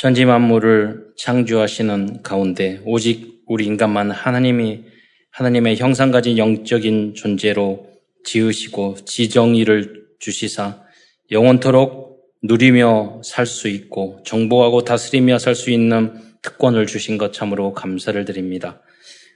전지 0.00 0.24
만물을 0.24 1.08
창조하시는 1.18 2.22
가운데 2.22 2.80
오직 2.86 3.42
우리 3.46 3.66
인간만 3.66 4.10
하나님이 4.10 4.84
하나님의 5.30 5.76
형상 5.76 6.10
가진 6.10 6.38
영적인 6.38 7.12
존재로 7.12 7.86
지으시고 8.24 8.94
지정의를 9.04 10.06
주시사 10.18 10.80
영원토록 11.30 12.18
누리며 12.42 13.20
살 13.22 13.44
수 13.44 13.68
있고 13.68 14.22
정복하고 14.24 14.84
다스리며 14.84 15.38
살 15.38 15.54
수 15.54 15.70
있는 15.70 16.14
특권을 16.40 16.86
주신 16.86 17.18
것 17.18 17.34
참으로 17.34 17.74
감사를 17.74 18.24
드립니다. 18.24 18.80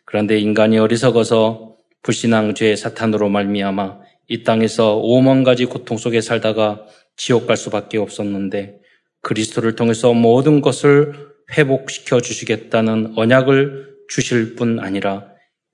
그런데 0.07 0.39
인간이 0.39 0.79
어리석어서 0.79 1.77
불신앙 2.01 2.55
죄 2.55 2.75
사탄으로 2.75 3.29
말미암아 3.29 3.99
이 4.29 4.43
땅에서 4.45 4.96
오만 4.96 5.45
가지 5.45 5.67
고통 5.67 5.99
속에 5.99 6.23
살다가 6.23 6.87
지옥 7.17 7.46
갈 7.46 7.59
수밖에 7.59 7.99
없었는데 7.99 8.83
그리스도를 9.25 9.75
통해서 9.75 10.14
모든 10.14 10.61
것을 10.61 11.14
회복시켜 11.50 12.20
주시겠다는 12.20 13.14
언약을 13.17 13.94
주실 14.08 14.54
뿐 14.54 14.79
아니라 14.79 15.26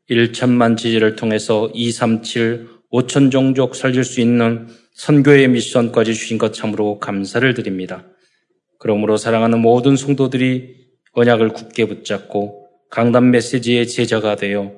1천만 0.09 0.77
지지를 0.77 1.16
통해서 1.16 1.70
237, 1.75 2.69
5천 2.92 3.30
종족 3.30 3.77
살릴 3.77 4.02
수 4.02 4.20
있는 4.20 4.69
선교의 4.95 5.48
미션까지 5.48 6.15
주신 6.15 6.39
것 6.39 6.52
참으로 6.52 6.98
감사를 6.98 7.52
드립니다. 7.55 8.05
그러므로 8.78 9.16
사랑하는 9.16 9.61
모든 9.61 9.95
성도들이 9.97 10.77
언약을 11.12 11.51
굳게 11.51 11.87
붙잡고 11.87 12.69
강단 12.91 13.30
메시지의 13.30 13.87
제자가 13.87 14.37
되어 14.37 14.73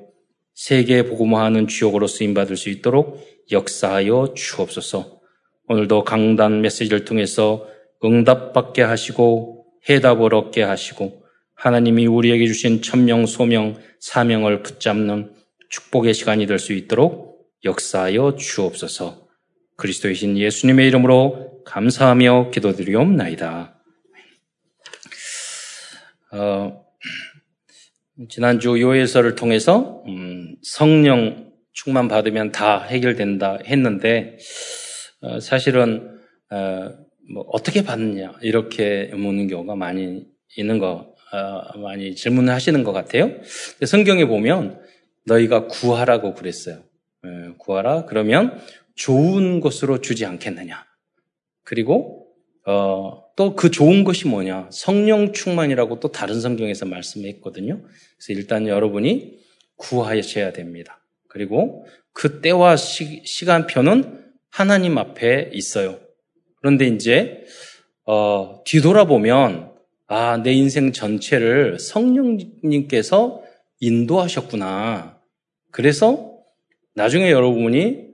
세계 0.53 1.03
복음화하는 1.03 1.67
주역으로 1.67 2.05
쓰임받을 2.05 2.57
수 2.57 2.69
있도록 2.69 3.19
역사하여 3.51 4.33
주옵소서. 4.35 5.19
오늘도 5.67 6.03
강단 6.03 6.61
메시지를 6.61 7.05
통해서 7.05 7.72
응답받게 8.03 8.81
하시고 8.81 9.65
해답을 9.89 10.33
얻게 10.33 10.63
하시고 10.63 11.23
하나님이 11.55 12.07
우리에게 12.07 12.47
주신 12.47 12.81
천명, 12.81 13.25
소명, 13.25 13.77
사명을 13.99 14.63
붙잡는 14.63 15.33
축복의 15.69 16.13
시간이 16.13 16.45
될 16.45 16.59
수 16.59 16.73
있도록 16.73 17.33
역사하여 17.63 18.35
주옵소서. 18.35 19.27
그리스도의 19.77 20.15
신 20.15 20.37
예수님의 20.37 20.87
이름으로 20.87 21.63
감사하며 21.65 22.51
기도드리옵나이다. 22.51 23.81
어, 26.33 26.85
지난주 28.29 28.79
요예서를 28.81 29.35
통해서 29.35 30.03
음, 30.07 30.55
성령 30.61 31.51
충만 31.71 32.07
받으면 32.07 32.51
다 32.51 32.83
해결된다 32.83 33.59
했는데 33.65 34.37
어, 35.21 35.39
사실은 35.39 36.19
어, 36.51 36.89
뭐 37.31 37.43
어떻게 37.49 37.83
받느냐 37.83 38.33
이렇게 38.41 39.11
묻는 39.13 39.47
경우가 39.47 39.75
많이 39.75 40.25
있는 40.57 40.79
거 40.79 41.13
어, 41.31 41.77
많이 41.79 42.15
질문을 42.15 42.53
하시는 42.53 42.83
것 42.83 42.91
같아요. 42.91 43.31
성경에 43.85 44.25
보면 44.25 44.79
너희가 45.25 45.67
구하라고 45.67 46.33
그랬어요. 46.33 46.83
예, 47.25 47.53
구하라 47.57 48.05
그러면 48.05 48.59
좋은 48.95 49.59
것으로 49.59 50.01
주지 50.01 50.25
않겠느냐. 50.25 50.85
그리고 51.63 52.27
어, 52.65 53.23
또 53.35 53.55
그 53.55 53.71
좋은 53.71 54.03
것이 54.03 54.27
뭐냐? 54.27 54.69
성령 54.71 55.33
충만이라고 55.33 55.99
또 55.99 56.11
다른 56.11 56.39
성경에서 56.39 56.85
말씀했거든요. 56.85 57.81
그래서 57.81 58.39
일단 58.39 58.67
여러분이 58.67 59.39
구하셔야 59.75 60.53
됩니다. 60.53 61.01
그리고 61.27 61.85
그 62.13 62.41
때와 62.41 62.75
시, 62.75 63.23
시간표는 63.25 64.23
하나님 64.51 64.99
앞에 64.99 65.49
있어요. 65.51 65.99
그런데 66.63 66.87
이제 66.87 67.43
어, 68.05 68.61
뒤돌아보면 68.65 69.73
아, 70.07 70.37
내 70.37 70.53
인생 70.53 70.93
전체를 70.93 71.77
성령님께서 71.77 73.43
인도하셨구나. 73.81 75.19
그래서 75.71 76.37
나중에 76.95 77.31
여러분이 77.31 78.05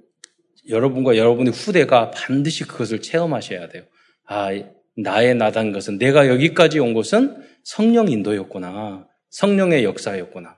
여러분과 0.67 1.15
여러분의 1.15 1.53
후대가 1.53 2.09
반드시 2.09 2.63
그것을 2.63 3.03
체험하셔야 3.03 3.67
돼요. 3.69 3.83
아, 4.25 4.49
나의 4.97 5.35
나단 5.35 5.71
것은 5.71 5.99
내가 5.99 6.27
여기까지 6.27 6.79
온 6.79 6.95
것은 6.95 7.43
성령 7.63 8.09
인도였구나. 8.09 9.07
성령의 9.29 9.83
역사였구나. 9.83 10.57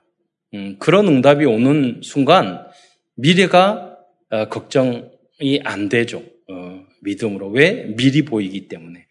음, 0.54 0.76
그런 0.78 1.08
응답이 1.08 1.44
오는 1.44 2.00
순간 2.02 2.66
미래가 3.16 3.98
어, 4.30 4.48
걱정이 4.48 5.60
안 5.62 5.90
되죠. 5.90 6.22
어, 7.02 7.04
믿음으로. 7.04 7.48
왜? 7.50 7.94
미리 7.96 8.22
보이기 8.22 8.68
때문에. 8.68 9.06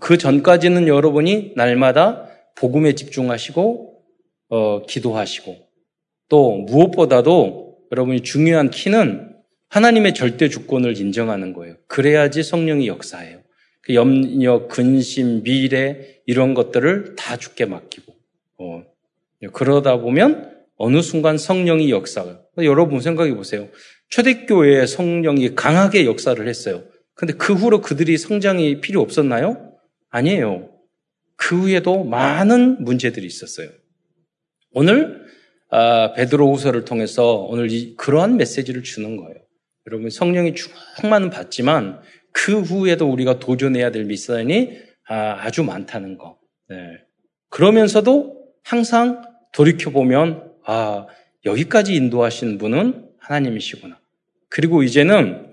그 0.00 0.18
전까지는 0.18 0.86
여러분이 0.88 1.52
날마다 1.56 2.28
복음에 2.56 2.94
집중하시고 2.94 4.02
어, 4.50 4.82
기도하시고 4.86 5.56
또 6.28 6.58
무엇보다도 6.58 7.78
여러분이 7.92 8.22
중요한 8.22 8.70
키는 8.70 9.34
하나님의 9.68 10.14
절대 10.14 10.48
주권을 10.48 10.98
인정하는 10.98 11.52
거예요. 11.52 11.76
그래야지 11.86 12.42
성령이 12.42 12.86
역사해요. 12.88 13.40
그 13.82 13.94
염려, 13.94 14.66
근심, 14.66 15.42
미래 15.42 16.20
이런 16.26 16.52
것들을 16.54 17.16
다 17.16 17.36
죽게 17.36 17.66
맡기고 17.66 18.12
어, 18.58 18.82
그러다 19.52 19.98
보면 19.98 20.58
어느 20.76 21.00
순간 21.00 21.38
성령이 21.38 21.90
역사를 21.90 22.38
여러분 22.58 23.00
생각해 23.00 23.34
보세요. 23.34 23.68
초대교회에 24.10 24.86
성령이 24.86 25.54
강하게 25.54 26.04
역사를 26.06 26.46
했어요. 26.46 26.82
근데 27.18 27.34
그 27.34 27.52
후로 27.52 27.80
그들이 27.80 28.16
성장이 28.16 28.80
필요 28.80 29.00
없었나요? 29.00 29.72
아니에요. 30.08 30.70
그 31.34 31.62
후에도 31.62 32.04
많은 32.04 32.84
문제들이 32.84 33.26
있었어요. 33.26 33.70
오늘 34.70 35.26
아, 35.68 36.12
베드로후서를 36.12 36.84
통해서 36.84 37.34
오늘 37.34 37.72
이, 37.72 37.96
그러한 37.96 38.36
메시지를 38.36 38.84
주는 38.84 39.16
거예요. 39.16 39.34
여러분 39.88 40.10
성령이 40.10 40.54
충만은 40.54 41.30
받지만 41.30 42.00
그 42.30 42.60
후에도 42.60 43.10
우리가 43.10 43.40
도전해야 43.40 43.90
될 43.90 44.04
미션이 44.04 44.78
아, 45.08 45.50
주 45.50 45.64
많다는 45.64 46.18
거. 46.18 46.38
네. 46.68 46.76
그러면서도 47.48 48.46
항상 48.62 49.22
돌이켜 49.52 49.90
보면 49.90 50.52
아 50.64 51.08
여기까지 51.44 51.96
인도하신 51.96 52.58
분은 52.58 53.08
하나님이시구나. 53.18 53.98
그리고 54.48 54.84
이제는 54.84 55.47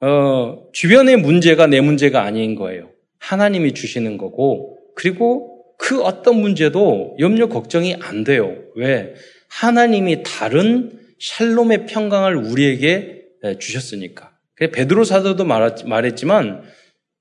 어, 0.00 0.68
주변의 0.72 1.16
문제가 1.16 1.66
내 1.66 1.80
문제가 1.80 2.22
아닌 2.22 2.54
거예요. 2.54 2.90
하나님이 3.18 3.74
주시는 3.74 4.16
거고, 4.18 4.78
그리고 4.94 5.64
그 5.76 6.02
어떤 6.02 6.40
문제도 6.40 7.16
염려 7.18 7.48
걱정이 7.48 7.96
안 8.00 8.24
돼요. 8.24 8.56
왜? 8.76 9.14
하나님이 9.48 10.22
다른 10.24 10.98
샬롬의 11.18 11.86
평강을 11.86 12.36
우리에게 12.36 13.24
주셨으니까. 13.58 14.36
베드로 14.56 15.04
사도도 15.04 15.44
말했지만 15.44 16.62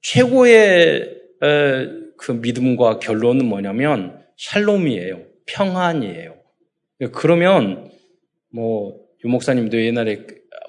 최고의 0.01 1.15
그 2.17 2.31
믿음과 2.31 2.99
결론은 2.99 3.45
뭐냐면 3.45 4.19
샬롬이에요. 4.37 5.21
평안이에요. 5.45 6.35
그러면 7.11 7.91
뭐 8.49 8.99
유목사님도 9.23 9.79
옛날에 9.81 10.25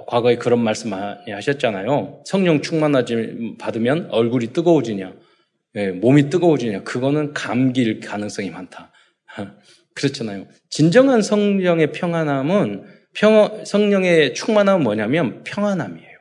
과거에 0.09 0.37
그런 0.37 0.61
말씀 0.65 0.89
많이 0.89 1.31
하셨잖아요. 1.31 2.23
성령 2.25 2.63
충만하지 2.63 3.57
받으면 3.59 4.09
얼굴이 4.11 4.55
뜨거워지냐, 4.55 5.13
예, 5.77 5.91
몸이 5.91 6.31
뜨거워지냐. 6.31 6.83
그거는 6.83 7.35
감기일 7.35 8.01
가능성이 8.01 8.49
많다. 8.49 8.91
그렇잖아요. 9.93 10.47
진정한 10.71 11.21
성령의 11.21 11.93
평안함은 11.93 12.85
평, 13.13 13.63
성령의 13.67 14.33
충만함은 14.33 14.83
뭐냐면 14.83 15.45
평안함이에요. 15.45 16.19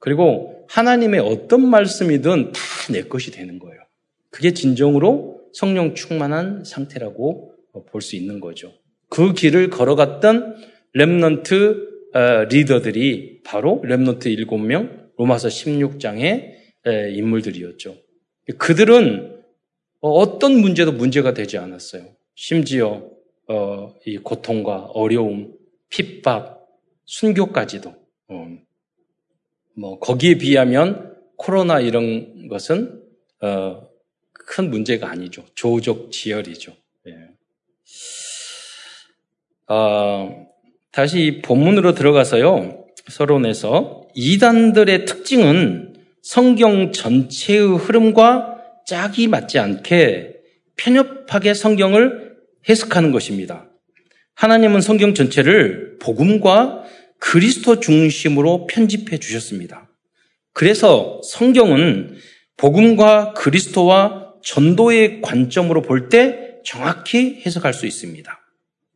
그리고 0.00 0.66
하나님의 0.68 1.20
어떤 1.20 1.68
말씀이든 1.68 2.52
다 2.52 2.60
내 2.92 3.04
것이 3.04 3.30
되는 3.30 3.58
거예요. 3.58 3.80
그게 4.30 4.52
진정으로 4.52 5.40
성령 5.54 5.94
충만한 5.94 6.64
상태라고 6.64 7.54
볼 7.90 8.02
수 8.02 8.16
있는 8.16 8.40
거죠. 8.40 8.72
그 9.08 9.32
길을 9.32 9.70
걸어갔던 9.70 10.56
렘넌트 10.92 11.54
어, 11.54 11.93
리더들이 12.48 13.42
바로 13.42 13.82
렘노트 13.84 14.28
7명, 14.28 15.10
로마서 15.16 15.48
16장의 15.48 16.54
인물들이었죠. 16.86 17.96
그들은 18.58 19.42
어떤 20.00 20.60
문제도 20.60 20.92
문제가 20.92 21.34
되지 21.34 21.58
않았어요. 21.58 22.14
심지어 22.34 23.10
어, 23.48 23.94
이 24.06 24.18
고통과 24.18 24.84
어려움, 24.94 25.54
핍박, 25.90 26.66
순교까지도 27.04 27.94
어, 28.28 28.58
뭐 29.76 29.98
거기에 29.98 30.38
비하면 30.38 31.16
코로나 31.36 31.80
이런 31.80 32.48
것은 32.48 33.02
큰 34.32 34.70
문제가 34.70 35.10
아니죠. 35.10 35.44
조적 35.54 36.12
지열이죠. 36.12 36.72
예. 37.08 37.12
어, 39.66 40.43
다시 40.94 41.40
본문으로 41.44 41.94
들어가서요. 41.94 42.84
서론에서 43.08 44.02
이단들의 44.14 45.06
특징은 45.06 45.94
성경 46.22 46.92
전체의 46.92 47.78
흐름과 47.78 48.58
짝이 48.86 49.26
맞지 49.26 49.58
않게 49.58 50.36
편협하게 50.76 51.52
성경을 51.54 52.36
해석하는 52.68 53.10
것입니다. 53.10 53.66
하나님은 54.36 54.80
성경 54.80 55.14
전체를 55.14 55.98
복음과 56.00 56.84
그리스도 57.18 57.80
중심으로 57.80 58.68
편집해 58.68 59.18
주셨습니다. 59.18 59.90
그래서 60.52 61.20
성경은 61.24 62.14
복음과 62.56 63.32
그리스도와 63.32 64.34
전도의 64.44 65.22
관점으로 65.22 65.82
볼 65.82 66.08
때 66.08 66.60
정확히 66.64 67.42
해석할 67.44 67.74
수 67.74 67.86
있습니다. 67.86 68.43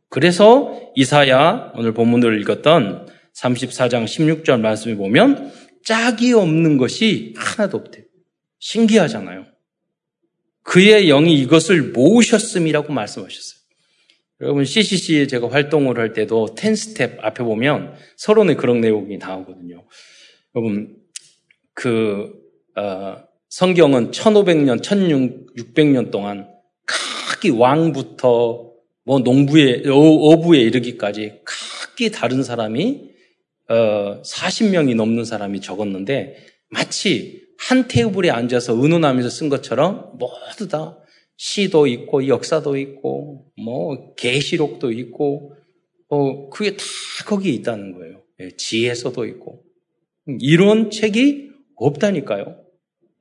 그래서 0.08 0.92
이사야 0.94 1.72
오늘 1.74 1.92
본문을 1.92 2.40
읽었던 2.40 3.08
34장 3.34 4.04
16절 4.04 4.60
말씀에 4.60 4.96
보면 4.96 5.52
짝이 5.84 6.32
없는 6.32 6.76
것이 6.76 7.34
하나도 7.36 7.78
없대요. 7.78 8.04
신기하잖아요. 8.58 9.46
그의 10.62 11.06
영이 11.06 11.38
이것을 11.40 11.92
모으셨음이라고 11.92 12.92
말씀하셨어요. 12.92 13.58
여러분 14.40 14.64
CCC에 14.64 15.26
제가 15.26 15.50
활동을 15.50 15.98
할 15.98 16.12
때도 16.12 16.54
10스텝 16.54 17.24
앞에 17.24 17.42
보면 17.42 17.94
서론에 18.16 18.54
그런 18.54 18.80
내용이 18.80 19.18
나오거든요. 19.18 19.84
여러분 20.54 20.96
그 21.74 22.32
어, 22.76 23.16
성경은 23.48 24.10
1500년, 24.10 24.82
1600년 24.82 26.10
동안 26.10 26.48
각기 26.84 27.50
왕부터 27.50 28.67
뭐 29.08 29.20
농부에 29.20 29.84
어부에 29.86 30.60
이르기까지 30.60 31.40
각기 31.42 32.10
다른 32.10 32.42
사람이 32.42 33.08
어, 33.70 34.20
40명이 34.20 34.94
넘는 34.96 35.24
사람이 35.24 35.62
적었는데 35.62 36.36
마치 36.68 37.42
한 37.58 37.88
테이블에 37.88 38.28
앉아서 38.28 38.74
의논하면서 38.74 39.30
쓴 39.30 39.48
것처럼 39.48 40.12
모두 40.18 40.68
다 40.68 40.98
시도 41.38 41.86
있고 41.86 42.28
역사도 42.28 42.76
있고 42.76 43.50
뭐 43.56 44.14
계시록도 44.14 44.92
있고 44.92 45.54
어 46.08 46.50
그게 46.50 46.76
다 46.76 46.84
거기에 47.24 47.52
있다는 47.54 47.94
거예요. 47.94 48.22
예, 48.40 48.50
지혜서도 48.58 49.24
있고 49.24 49.64
이런 50.40 50.90
책이 50.90 51.50
없다니까요. 51.76 52.60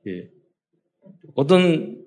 예. 0.08 0.28
어떤 1.34 1.97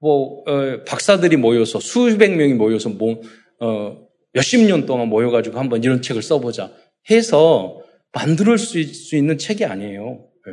뭐 0.00 0.42
어, 0.46 0.84
박사들이 0.84 1.36
모여서 1.36 1.80
수백 1.80 2.36
명이 2.36 2.54
모여서 2.54 2.88
뭐 2.88 3.20
어, 3.60 4.08
몇십 4.32 4.66
년 4.66 4.86
동안 4.86 5.08
모여가지고 5.08 5.58
한번 5.58 5.82
이런 5.82 6.02
책을 6.02 6.22
써보자 6.22 6.72
해서 7.10 7.82
만들 8.12 8.56
수, 8.58 8.82
수 8.82 9.16
있는 9.16 9.38
책이 9.38 9.64
아니에요. 9.64 10.28
예. 10.46 10.52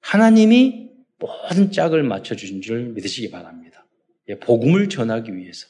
하나님이 0.00 0.90
모든 1.18 1.70
짝을 1.70 2.02
맞춰주신 2.02 2.62
줄 2.62 2.86
믿으시기 2.94 3.30
바랍니다. 3.30 3.86
예, 4.28 4.38
복음을 4.38 4.88
전하기 4.88 5.36
위해서. 5.36 5.66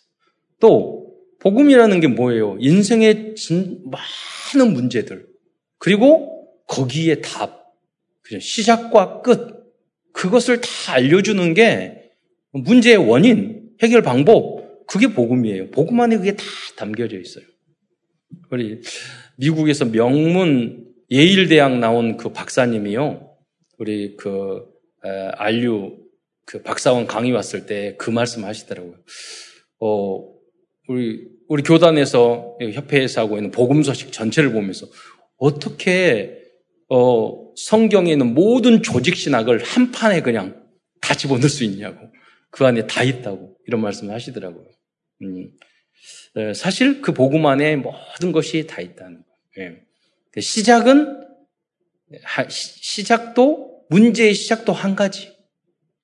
또, 0.61 1.17
복음이라는 1.41 2.00
게 2.00 2.06
뭐예요? 2.06 2.56
인생의 2.61 3.35
많은 3.85 4.73
문제들. 4.73 5.26
그리고 5.79 6.55
거기에 6.67 7.20
답. 7.20 7.75
시작과 8.38 9.23
끝. 9.23 9.59
그것을 10.20 10.61
다 10.61 10.93
알려주는 10.93 11.55
게 11.55 12.11
문제의 12.52 12.99
원인, 12.99 13.70
해결 13.82 14.02
방법. 14.02 14.61
그게 14.87 15.06
복음이에요. 15.06 15.70
복음 15.70 16.00
안에 16.00 16.19
그게 16.19 16.37
다 16.37 16.44
담겨져 16.76 17.19
있어요. 17.19 17.44
우리 18.50 18.82
미국에서 19.37 19.87
명문 19.87 20.84
예일대학 21.11 21.78
나온 21.78 22.19
그 22.19 22.32
박사님이요. 22.32 23.31
우리 23.78 24.17
그 24.17 24.67
안류 25.37 25.96
그 26.44 26.62
박사원 26.62 27.06
강의 27.06 27.32
왔을 27.32 27.64
때 27.64 27.96
그 27.96 28.11
말씀 28.11 28.44
하시더라고요. 28.44 28.96
어, 29.78 30.28
우리, 30.88 31.28
우리 31.49 31.62
교단에서, 31.62 32.58
협회에서 32.61 33.23
하고 33.23 33.37
있는 33.37 33.50
복음 33.50 33.82
소식 33.82 34.12
전체를 34.12 34.52
보면서 34.52 34.87
어떻게, 35.38 36.37
어, 36.88 37.39
성경에 37.56 38.12
있는 38.12 38.35
모든 38.35 38.82
조직 38.82 39.17
신학을 39.17 39.62
한 39.62 39.91
판에 39.93 40.23
그냥 40.23 40.64
다 41.00 41.14
집어넣을 41.14 41.49
수 41.49 41.64
있냐고. 41.64 42.11
그 42.50 42.64
안에 42.64 42.87
다 42.87 43.02
있다고. 43.02 43.56
이런 43.67 43.81
말씀을 43.81 44.14
하시더라고요. 44.14 44.67
음. 45.23 45.50
사실 46.55 47.00
그 47.02 47.12
복음 47.12 47.47
안에 47.47 47.76
모든 47.76 48.32
것이 48.32 48.67
다 48.67 48.81
있다는 48.81 49.23
거예요. 49.56 49.73
예. 50.37 50.41
시작은, 50.41 51.26
시작도 52.49 53.87
문제의 53.91 54.35
시작도 54.35 54.73
한 54.73 54.94
가지. 54.97 55.32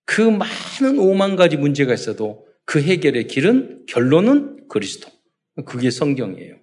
그 0.05 0.21
많은 0.21 0.99
오만 0.99 1.37
가지 1.37 1.57
문제가 1.57 1.95
있어도 1.95 2.47
그 2.65 2.83
해결의 2.83 3.27
길은 3.27 3.87
결론은 3.87 4.69
그리스도. 4.69 5.09
그게 5.65 5.91
성경이에요. 5.91 6.57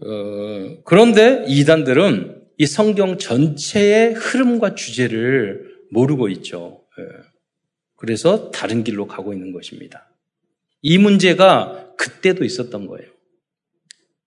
네. 0.00 0.08
어, 0.08 0.76
그런데 0.84 1.44
이단들은 1.48 2.42
이 2.58 2.66
성경 2.66 3.18
전체의 3.18 4.14
흐름과 4.14 4.74
주제를 4.74 5.76
모르고 5.90 6.28
있죠. 6.30 6.82
네. 6.98 7.04
그래서 7.96 8.50
다른 8.50 8.84
길로 8.84 9.06
가고 9.06 9.32
있는 9.32 9.52
것입니다. 9.52 10.10
이 10.82 10.98
문제가 10.98 11.92
그때도 11.96 12.44
있었던 12.44 12.86
거예요. 12.86 13.08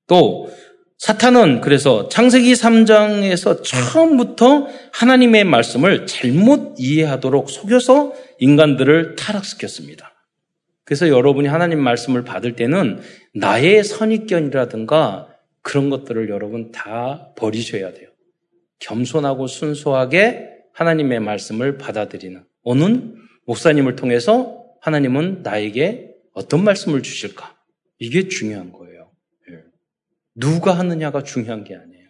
또 0.08 0.52
사탄은 0.98 1.62
그래서 1.62 2.10
창세기 2.10 2.52
3장에서 2.54 3.64
처음부터 3.64 4.68
하나님의 4.92 5.46
말씀을 5.46 6.06
잘못 6.08 6.76
이해하도록 6.78 7.50
속여서 7.50 8.14
인간들을 8.40 9.16
타락시켰습니다. 9.16 10.14
그래서 10.84 11.08
여러분이 11.08 11.48
하나님 11.48 11.80
말씀을 11.82 12.24
받을 12.26 12.56
때는 12.56 13.00
나의 13.34 13.84
선입견이라든가 13.84 15.29
그런 15.62 15.90
것들을 15.90 16.30
여러분 16.30 16.72
다 16.72 17.34
버리셔야 17.36 17.94
돼요. 17.94 18.10
겸손하고 18.80 19.48
순수하게 19.48 20.50
하나님의 20.74 21.20
말씀을 21.20 21.78
받아들이는 21.78 22.44
오는 22.64 23.16
목사님을 23.46 23.96
통해서 23.96 24.66
하나님은 24.82 25.44
나에게 25.44 26.16
어떤 26.34 26.64
말씀을 26.64 27.04
주실까? 27.04 27.58
이게 27.98 28.28
중요한 28.28 28.72
거예요. 28.72 29.12
누가 30.36 30.72
하느냐가 30.72 31.24
중요한 31.24 31.66
게 31.66 31.76
아니에요. 31.76 32.08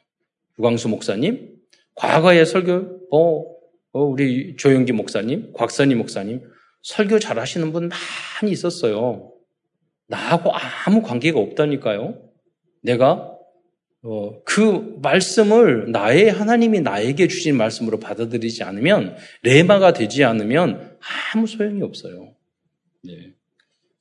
유광수 0.60 0.90
목사님, 0.90 1.56
과거에 1.96 2.46
설교, 2.46 3.08
어, 3.12 3.46
어, 3.92 4.04
우리 4.04 4.56
조영기 4.56 4.92
목사님, 4.92 5.54
곽선희 5.54 5.96
목사님, 5.96 6.44
설교 6.84 7.20
잘 7.20 7.40
하시는 7.40 7.72
분 7.72 7.90
많이 7.90 8.52
있었어요. 8.52 9.34
나하고 10.08 10.52
아무 10.86 11.02
관계가 11.02 11.40
없다니까요. 11.40 12.22
내가 12.84 13.36
어, 14.02 14.42
그 14.44 14.98
말씀을 15.02 15.92
나의 15.92 16.32
하나님이 16.32 16.82
나에게 16.82 17.28
주신 17.28 17.58
말씀으로 17.58 18.00
받아들이지 18.00 18.64
않으면 18.64 19.18
레마가 19.44 19.94
되지 19.94 20.24
않으면 20.24 20.98
아무 21.34 21.48
소용이 21.48 21.82
없어요. 21.82 22.34
네. 23.04 23.34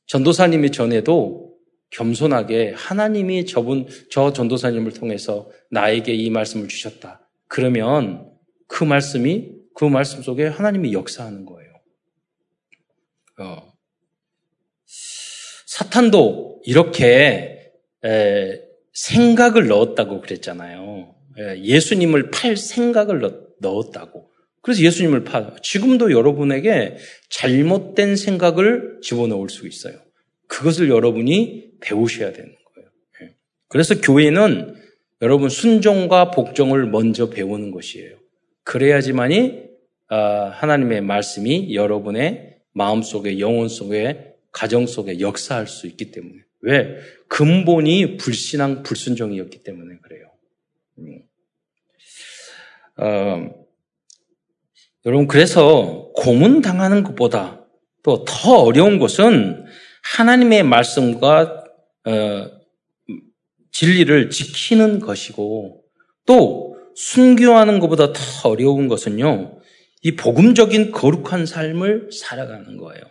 전도사님이 0.06 0.70
전에도 0.70 1.48
겸손하게 1.90 2.74
하나님이 2.76 3.46
저분, 3.46 3.86
저 4.10 4.32
전도사님을 4.32 4.92
통해서 4.92 5.50
나에게 5.70 6.14
이 6.14 6.30
말씀을 6.30 6.68
주셨다. 6.68 7.28
그러면 7.48 8.30
그 8.66 8.84
말씀이, 8.84 9.50
그 9.74 9.84
말씀 9.84 10.22
속에 10.22 10.46
하나님이 10.46 10.92
역사하는 10.92 11.44
거예요. 11.44 11.72
어. 13.40 13.72
사탄도 15.66 16.62
이렇게 16.64 17.72
에, 18.04 18.67
생각을 18.98 19.68
넣었다고 19.68 20.20
그랬잖아요. 20.20 21.14
에, 21.38 21.62
예수님을 21.62 22.30
팔 22.30 22.56
생각을 22.56 23.20
넣, 23.20 23.32
넣었다고. 23.60 24.28
그래서 24.60 24.82
예수님을 24.82 25.24
파. 25.24 25.54
지금도 25.62 26.12
여러분에게 26.12 26.96
잘못된 27.30 28.16
생각을 28.16 28.98
집어넣을 29.02 29.48
수 29.48 29.66
있어요. 29.66 29.94
그것을 30.48 30.88
여러분이 30.88 31.72
배우셔야 31.80 32.32
되는 32.32 32.48
거예요. 32.74 32.90
예. 33.22 33.34
그래서 33.68 34.00
교회는 34.00 34.74
여러분 35.22 35.48
순종과 35.48 36.32
복종을 36.32 36.86
먼저 36.86 37.30
배우는 37.30 37.70
것이에요. 37.70 38.16
그래야지만이 38.64 39.68
아, 40.08 40.50
하나님의 40.54 41.02
말씀이 41.02 41.74
여러분의 41.74 42.56
마음 42.72 43.02
속에 43.02 43.38
영혼 43.38 43.68
속에 43.68 44.34
가정 44.52 44.86
속에 44.86 45.20
역사할 45.20 45.66
수 45.66 45.86
있기 45.86 46.10
때문에 46.10 46.47
왜 46.60 46.96
근본이 47.28 48.16
불신앙 48.16 48.82
불순종이었기 48.82 49.62
때문에 49.62 49.98
그래요. 50.02 50.30
음. 50.98 51.22
어, 52.96 53.66
여러분 55.06 55.26
그래서 55.28 56.10
고문 56.14 56.60
당하는 56.60 57.02
것보다 57.04 57.64
또 58.02 58.24
더 58.24 58.62
어려운 58.62 58.98
것은 58.98 59.66
하나님의 60.16 60.62
말씀과 60.62 61.64
어, 62.04 62.50
진리를 63.72 64.30
지키는 64.30 65.00
것이고 65.00 65.84
또 66.24 66.76
순교하는 66.94 67.78
것보다 67.80 68.12
더 68.12 68.48
어려운 68.48 68.88
것은요. 68.88 69.60
이 70.02 70.16
복음적인 70.16 70.90
거룩한 70.92 71.46
삶을 71.46 72.10
살아가는 72.12 72.76
거예요. 72.76 73.02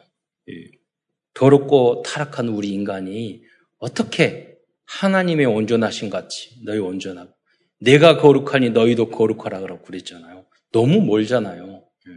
더럽고 1.38 2.01
타락한 2.01 2.48
우리 2.48 2.70
인간이 2.70 3.44
어떻게 3.77 4.58
하나님의 4.86 5.46
온전하신 5.46 6.10
같이 6.10 6.50
너희 6.65 6.79
온전하고 6.79 7.32
내가 7.79 8.17
거룩하니 8.17 8.72
너희도 8.72 9.10
거룩하라 9.10 9.60
그러고 9.60 9.84
그랬잖아요. 9.84 10.48
너무 10.72 11.00
멀잖아요. 11.01 11.84
예. 12.08 12.12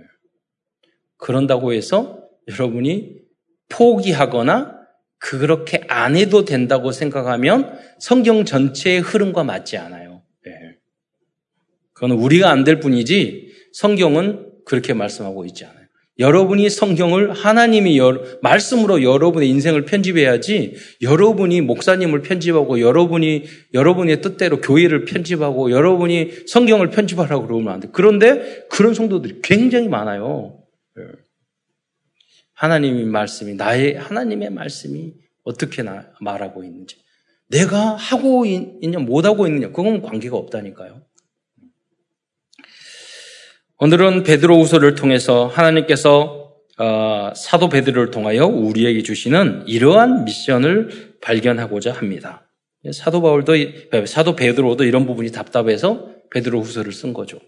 그런다고 1.19 1.75
해서 1.75 2.25
여러분이 2.49 3.19
포기하거나 3.69 4.81
그렇게 5.19 5.83
안 5.89 6.17
해도 6.17 6.47
된다고 6.47 6.91
생각하면 6.91 7.79
성경 7.99 8.47
전체의 8.47 9.01
흐름과 9.01 9.45
맞지 9.45 9.77
않아요. 9.77 10.23
예. 10.47 10.53
그건 11.93 12.13
우리가 12.13 12.49
안 12.51 12.65
될 12.65 12.81
뿐이지 12.81 13.53
성경은 13.75 14.51
그렇게 14.65 14.95
말씀하고 14.95 15.45
있지 15.45 15.67
않아요. 15.67 15.80
여러분이 16.19 16.69
성경을 16.69 17.33
하나님이 17.33 17.99
여, 17.99 18.21
말씀으로 18.43 19.03
여러분의 19.03 19.49
인생을 19.49 19.85
편집해야지 19.85 20.75
여러분이 21.01 21.63
목사님을 21.63 22.23
편집하고 22.23 22.81
여러분이 22.81 23.45
여러분의 23.73 24.21
뜻대로 24.21 24.61
교회를 24.61 25.07
편집하고 25.07 25.71
여러분이 25.71 26.47
성경을 26.47 26.91
편집하라고 26.91 27.47
그러면 27.47 27.73
안 27.73 27.81
돼. 27.81 27.89
그런데 27.93 28.67
그런 28.69 28.93
성도들이 28.93 29.41
굉장히 29.43 29.89
많아요. 29.89 30.63
예. 30.99 31.05
하나님의 32.55 33.05
말씀이 33.07 33.55
나의 33.55 33.95
하나님의 33.95 34.51
말씀이 34.51 35.15
어떻게 35.45 35.83
나, 35.83 36.11
말하고 36.21 36.65
있는지 36.65 36.97
내가 37.49 37.97
하고 37.97 38.45
있냐 38.45 38.99
못하고 38.99 39.47
있느냐 39.47 39.69
그건 39.69 40.03
관계가 40.03 40.37
없다니까요. 40.37 41.03
오늘은 43.83 44.25
베드로후서를 44.25 44.95
통해서 44.95 45.47
하나님께서 45.47 46.53
어, 46.77 47.33
사도 47.35 47.71
베드로를 47.71 48.11
통하여 48.11 48.45
우리에게 48.45 49.03
주시는 49.03 49.65
이러한 49.67 50.27
미션을 50.27 51.15
발견하고자 51.23 51.93
합니다. 51.93 52.47
사도 52.93 53.23
바울도 53.23 53.55
사도 54.05 54.37
베드로도 54.37 54.85
이런 54.85 55.07
부분이 55.07 55.33
답답해서 55.33 56.11
베드로후서를 56.31 56.93
쓴 56.93 57.15
거죠. 57.15 57.39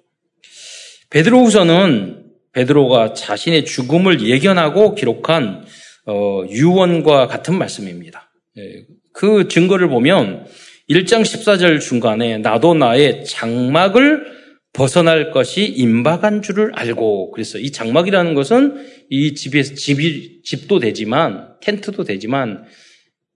베드로후서는 1.10 2.24
베드로가 2.54 3.12
자신의 3.12 3.66
죽음을 3.66 4.26
예견하고 4.26 4.94
기록한 4.94 5.66
어, 6.06 6.44
유언과 6.48 7.26
같은 7.26 7.58
말씀입니다. 7.58 8.32
예, 8.56 8.86
그 9.12 9.48
증거를 9.48 9.88
보면 9.88 10.46
1장 10.88 11.20
14절 11.20 11.78
중간에 11.80 12.38
나도 12.38 12.72
나의 12.72 13.26
장막을 13.26 14.41
벗어날 14.72 15.30
것이 15.30 15.64
임박한 15.66 16.42
줄을 16.42 16.72
알고 16.74 17.30
그랬어요. 17.30 17.62
이 17.62 17.70
장막이라는 17.70 18.34
것은 18.34 18.86
이 19.10 19.34
집에서 19.34 19.74
집이 19.74 20.42
집도 20.42 20.78
되지만 20.78 21.56
텐트도 21.60 22.04
되지만 22.04 22.64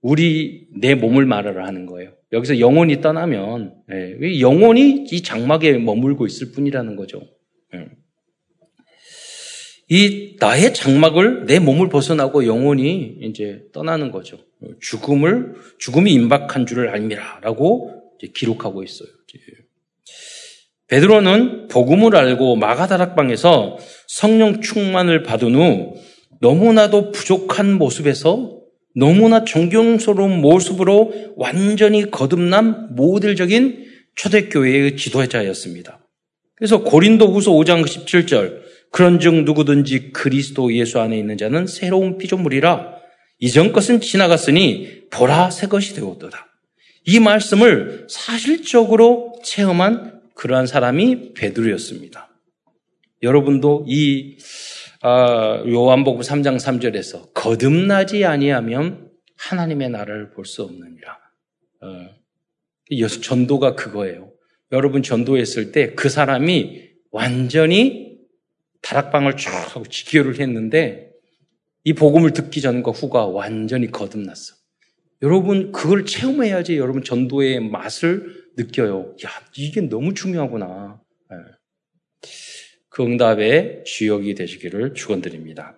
우리 0.01 0.67
내 0.79 0.95
몸을 0.95 1.25
말하라 1.25 1.65
하는 1.65 1.85
거예요. 1.85 2.13
여기서 2.33 2.59
영혼이 2.59 3.01
떠나면 3.01 3.75
예, 3.91 4.39
영혼이 4.39 5.05
이 5.11 5.21
장막에 5.21 5.77
머물고 5.77 6.25
있을 6.25 6.51
뿐이라는 6.51 6.95
거죠. 6.95 7.21
예. 7.75 7.85
이 9.89 10.35
나의 10.39 10.73
장막을 10.73 11.45
내 11.45 11.59
몸을 11.59 11.87
벗어나고 11.87 12.45
영혼이 12.45 13.19
이제 13.21 13.61
떠나는 13.73 14.11
거죠. 14.11 14.37
죽음을 14.81 15.53
죽음이 15.77 16.11
임박한 16.13 16.65
줄을 16.65 16.89
알미라라고 16.89 18.17
기록하고 18.33 18.83
있어요. 18.83 19.07
베드로는 20.87 21.67
복음을 21.67 22.15
알고 22.15 22.55
마가다락방에서 22.55 23.77
성령 24.07 24.61
충만을 24.61 25.23
받은 25.23 25.55
후 25.55 25.95
너무나도 26.39 27.11
부족한 27.11 27.73
모습에서 27.73 28.57
너무나 28.95 29.43
존경스러운 29.43 30.41
모습으로 30.41 31.13
완전히 31.35 32.09
거듭난 32.09 32.95
모델적인 32.95 33.85
초대교회의 34.15 34.97
지도자였습니다. 34.97 35.99
그래서 36.55 36.83
고린도 36.83 37.27
후서 37.27 37.51
5장 37.51 37.83
17절 37.83 38.61
그런즉 38.91 39.43
누구든지 39.43 40.11
그리스도 40.11 40.73
예수 40.73 40.99
안에 40.99 41.17
있는 41.17 41.37
자는 41.37 41.67
새로운 41.67 42.17
피조물이라 42.17 42.95
이전 43.39 43.71
것은 43.71 44.01
지나갔으니 44.01 45.09
보라 45.11 45.51
새 45.51 45.67
것이 45.67 45.93
되었도다. 45.93 46.47
이 47.05 47.19
말씀을 47.19 48.07
사실적으로 48.09 49.33
체험한 49.43 50.16
그러한 50.37 50.67
사람이 50.67 51.33
베드로였습니다. 51.33 52.29
여러분도 53.23 53.85
이 53.87 54.37
아, 55.01 55.63
요한복음 55.67 56.21
3장 56.21 56.57
3절에서 56.57 57.33
거듭나지 57.33 58.23
아니하면 58.23 59.09
하나님의 59.37 59.89
나라를 59.89 60.31
볼 60.31 60.45
수 60.45 60.63
없느니라. 60.63 61.17
어, 61.81 63.07
전도가 63.21 63.75
그거예요. 63.75 64.31
여러분 64.71 65.01
전도했을 65.01 65.71
때 65.71 65.95
그 65.95 66.09
사람이 66.09 66.87
완전히 67.11 68.17
다락방을 68.81 69.37
쭉 69.37 69.49
하고 69.49 69.85
지교를 69.85 70.39
했는데 70.39 71.11
이 71.83 71.93
복음을 71.93 72.33
듣기 72.33 72.61
전과 72.61 72.91
후가 72.91 73.25
완전히 73.25 73.89
거듭났어. 73.91 74.55
여러분 75.23 75.71
그걸 75.71 76.05
체험해야지 76.05 76.77
여러분 76.77 77.03
전도의 77.03 77.59
맛을 77.61 78.36
느껴요. 78.57 79.15
야, 79.23 79.29
이게 79.55 79.81
너무 79.81 80.13
중요하구나. 80.13 80.99
네. 81.29 81.37
그 82.89 83.03
응답의 83.03 83.83
주역이 83.85 84.35
되시기를 84.35 84.95
축원드립니다. 84.95 85.75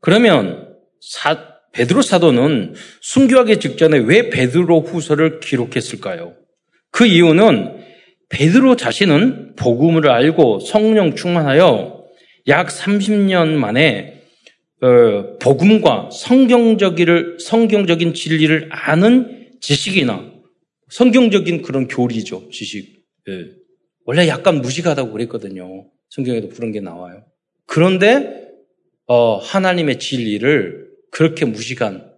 그러면 0.00 0.76
사, 1.00 1.58
베드로 1.72 2.02
사도는 2.02 2.74
순교하기 3.00 3.58
직전에 3.58 3.98
왜 3.98 4.30
베드로 4.30 4.82
후서를 4.82 5.40
기록했을까요? 5.40 6.36
그 6.90 7.06
이유는 7.06 7.78
베드로 8.28 8.76
자신은 8.76 9.56
복음을 9.56 10.08
알고 10.08 10.60
성령 10.60 11.14
충만하여 11.14 12.04
약 12.46 12.68
30년 12.68 13.54
만에 13.54 14.22
어, 14.80 15.38
복음과 15.38 16.10
성경적인 16.12 18.14
진리를 18.14 18.68
아는 18.70 19.48
지식이나 19.60 20.37
성경적인 20.90 21.62
그런 21.62 21.88
교리죠, 21.88 22.50
지식. 22.50 23.04
예. 23.28 23.50
원래 24.04 24.26
약간 24.28 24.60
무식하다고 24.62 25.12
그랬거든요. 25.12 25.90
성경에도 26.08 26.48
그런 26.48 26.72
게 26.72 26.80
나와요. 26.80 27.24
그런데 27.66 28.48
어, 29.06 29.36
하나님의 29.36 29.98
진리를 29.98 30.88
그렇게 31.10 31.44
무식한 31.44 32.10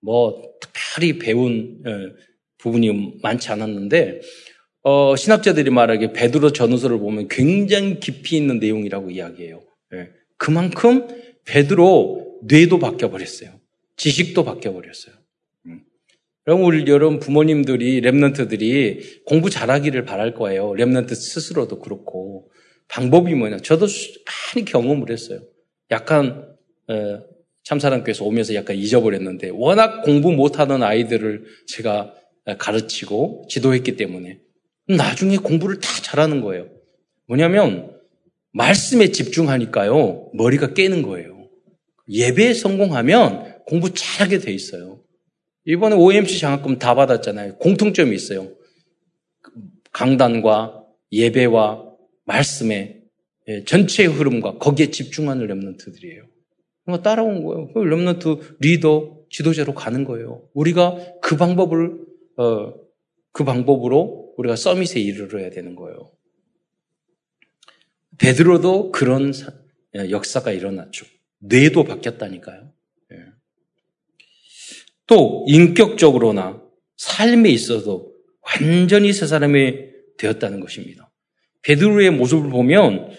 뭐 0.00 0.42
특별히 0.60 1.18
배운 1.18 1.82
예, 1.86 1.92
부분이 2.58 3.18
많지 3.22 3.50
않았는데 3.50 4.20
어, 4.82 5.16
신학자들이 5.16 5.70
말하기에 5.70 6.12
베드로 6.12 6.52
전후서를 6.52 6.98
보면 6.98 7.28
굉장히 7.28 8.00
깊이 8.00 8.36
있는 8.36 8.58
내용이라고 8.58 9.10
이야기해요. 9.10 9.62
예. 9.94 10.10
그만큼 10.36 11.08
베드로 11.44 12.40
뇌도 12.44 12.78
바뀌어 12.78 13.10
버렸어요. 13.10 13.60
지식도 13.96 14.44
바뀌어 14.44 14.72
버렸어요. 14.72 15.14
여러분, 16.46 16.66
우리 16.66 16.84
여러분 16.90 17.20
부모님들이, 17.20 18.02
Remnant들이 18.02 19.24
공부 19.24 19.48
잘하기를 19.48 20.04
바랄 20.04 20.34
거예요. 20.34 20.72
Remnant 20.72 21.14
스스로도 21.14 21.78
그렇고. 21.78 22.50
방법이 22.88 23.34
뭐냐. 23.34 23.58
저도 23.58 23.86
많이 24.54 24.66
경험을 24.66 25.10
했어요. 25.10 25.40
약간, 25.90 26.54
에, 26.90 26.94
참사랑교에서 27.62 28.26
오면서 28.26 28.54
약간 28.54 28.76
잊어버렸는데, 28.76 29.50
워낙 29.54 30.02
공부 30.02 30.32
못하는 30.32 30.82
아이들을 30.82 31.44
제가 31.66 32.14
가르치고 32.58 33.46
지도했기 33.48 33.96
때문에, 33.96 34.40
나중에 34.86 35.38
공부를 35.38 35.80
다 35.80 35.88
잘하는 36.02 36.42
거예요. 36.42 36.68
뭐냐면, 37.26 37.90
말씀에 38.52 39.12
집중하니까요, 39.12 40.30
머리가 40.34 40.74
깨는 40.74 41.00
거예요. 41.00 41.48
예배에 42.10 42.52
성공하면 42.52 43.62
공부 43.64 43.94
잘하게 43.94 44.40
돼 44.40 44.52
있어요. 44.52 45.03
이번에 45.66 45.96
OMC 45.96 46.40
장학금 46.40 46.78
다 46.78 46.94
받았잖아요. 46.94 47.56
공통점이 47.56 48.14
있어요. 48.14 48.48
강단과 49.92 50.84
예배와 51.12 51.84
말씀의 52.24 53.02
예, 53.48 53.64
전체의 53.64 54.08
흐름과 54.08 54.58
거기에 54.58 54.90
집중하는 54.90 55.46
렘런트들이에요. 55.46 56.24
그러 56.84 57.02
따라온 57.02 57.44
거예요. 57.44 57.72
그 57.72 57.78
렘런트 57.78 58.56
리더, 58.60 59.18
지도자로 59.30 59.74
가는 59.74 60.04
거예요. 60.04 60.42
우리가 60.54 60.96
그 61.20 61.36
방법을 61.36 61.98
어, 62.36 62.74
그 63.32 63.44
방법으로 63.44 64.34
우리가 64.36 64.56
서밋에 64.56 65.00
이르러야 65.00 65.50
되는 65.50 65.76
거예요. 65.76 66.10
베드로도 68.18 68.92
그런 68.92 69.32
예, 69.96 70.10
역사가 70.10 70.52
일어났죠. 70.52 71.06
뇌도 71.38 71.84
바뀌었다니까요. 71.84 72.73
또 75.06 75.44
인격적으로나 75.48 76.62
삶에 76.96 77.50
있어도 77.50 78.12
완전히 78.40 79.12
새 79.12 79.26
사람이 79.26 79.74
되었다는 80.18 80.60
것입니다. 80.60 81.10
베드로의 81.62 82.10
모습을 82.10 82.50
보면 82.50 83.10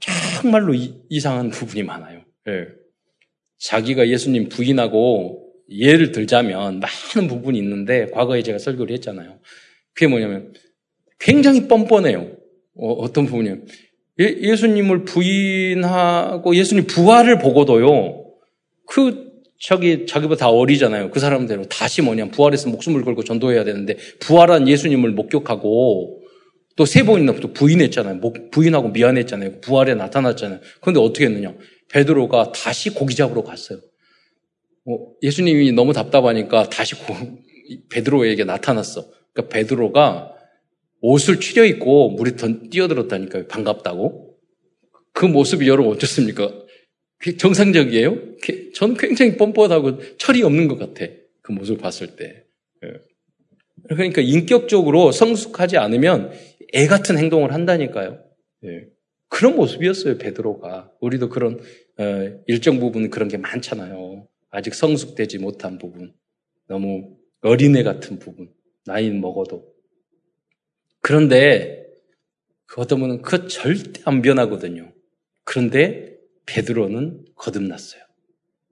정말로 0.00 0.74
이, 0.74 1.20
상한 1.20 1.50
부분이 1.50 1.82
많아요. 1.82 2.24
예. 2.48 2.66
자기가 3.58 4.08
예수님 4.08 4.48
부인하고 4.48 5.46
예를 5.70 6.12
들자면 6.12 6.80
많은 6.80 7.28
부분이 7.28 7.58
있는데 7.58 8.06
과거에 8.06 8.42
제가 8.42 8.58
설교를 8.58 8.94
했잖아요. 8.94 9.38
그게 9.92 10.06
뭐냐면 10.06 10.54
굉장히 11.18 11.68
뻔뻔해요. 11.68 12.36
어, 12.76 13.12
떤 13.12 13.26
부분이요? 13.26 13.58
예, 14.20 14.56
수님을 14.56 15.04
부인하고 15.04 16.54
예수님 16.54 16.86
부활을 16.86 17.38
보고도요. 17.38 18.24
그 18.86 19.29
저기 19.60 20.06
자기보다 20.06 20.46
다 20.46 20.48
어리잖아요. 20.50 21.10
그 21.10 21.20
사람대로 21.20 21.64
다시 21.64 22.02
뭐냐 22.02 22.30
부활해서 22.30 22.70
목숨을 22.70 23.04
걸고 23.04 23.24
전도해야 23.24 23.64
되는데 23.64 23.96
부활한 24.20 24.66
예수님을 24.66 25.10
목격하고 25.10 26.20
또 26.76 26.86
세 26.86 27.02
번이나 27.02 27.34
또 27.34 27.52
부인했잖아요. 27.52 28.20
부인하고 28.50 28.88
미안했잖아요. 28.88 29.60
부활에 29.60 29.94
나타났잖아요. 29.94 30.60
그런데 30.80 31.00
어떻게 31.00 31.26
했느냐? 31.26 31.54
베드로가 31.90 32.52
다시 32.52 32.88
고기 32.90 33.14
잡으러 33.14 33.42
갔어요. 33.42 33.80
어, 34.86 34.96
예수님이 35.22 35.72
너무 35.72 35.92
답답하니까 35.92 36.70
다시 36.70 36.94
고, 36.94 37.14
베드로에게 37.90 38.44
나타났어. 38.44 39.10
그러니까 39.32 39.54
베드로가 39.54 40.32
옷을 41.02 41.38
추려 41.38 41.66
입고 41.66 42.12
물에 42.12 42.32
뛰어들었다니까요. 42.70 43.46
반갑다고. 43.48 44.36
그 45.12 45.26
모습이 45.26 45.68
여러분 45.68 45.92
어떻습니까? 45.92 46.50
정상적이에요? 47.38 48.36
저는 48.74 48.96
굉장히 48.96 49.36
뻔뻔하고 49.36 50.16
철이 50.16 50.42
없는 50.42 50.68
것 50.68 50.78
같아. 50.78 51.06
그 51.42 51.52
모습을 51.52 51.80
봤을 51.80 52.16
때. 52.16 52.44
예. 52.84 52.92
그러니까 53.88 54.22
인격적으로 54.22 55.12
성숙하지 55.12 55.76
않으면 55.76 56.32
애 56.74 56.86
같은 56.86 57.18
행동을 57.18 57.52
한다니까요. 57.52 58.22
예. 58.64 58.86
그런 59.28 59.56
모습이었어요, 59.56 60.18
베드로가. 60.18 60.92
우리도 61.00 61.28
그런 61.28 61.60
어, 61.98 62.40
일정 62.46 62.80
부분 62.80 63.10
그런 63.10 63.28
게 63.28 63.36
많잖아요. 63.36 64.26
아직 64.50 64.74
성숙되지 64.74 65.38
못한 65.38 65.78
부분, 65.78 66.12
너무 66.66 67.16
어린애 67.42 67.82
같은 67.82 68.18
부분, 68.18 68.50
나이는 68.86 69.20
먹어도. 69.20 69.72
그런데 71.00 71.86
그 72.66 72.80
어떤 72.80 73.00
분은 73.00 73.22
그 73.22 73.48
절대 73.48 74.00
안 74.04 74.22
변하거든요. 74.22 74.92
그런데 75.44 76.16
베드로는 76.50 77.24
거듭났어요. 77.36 78.02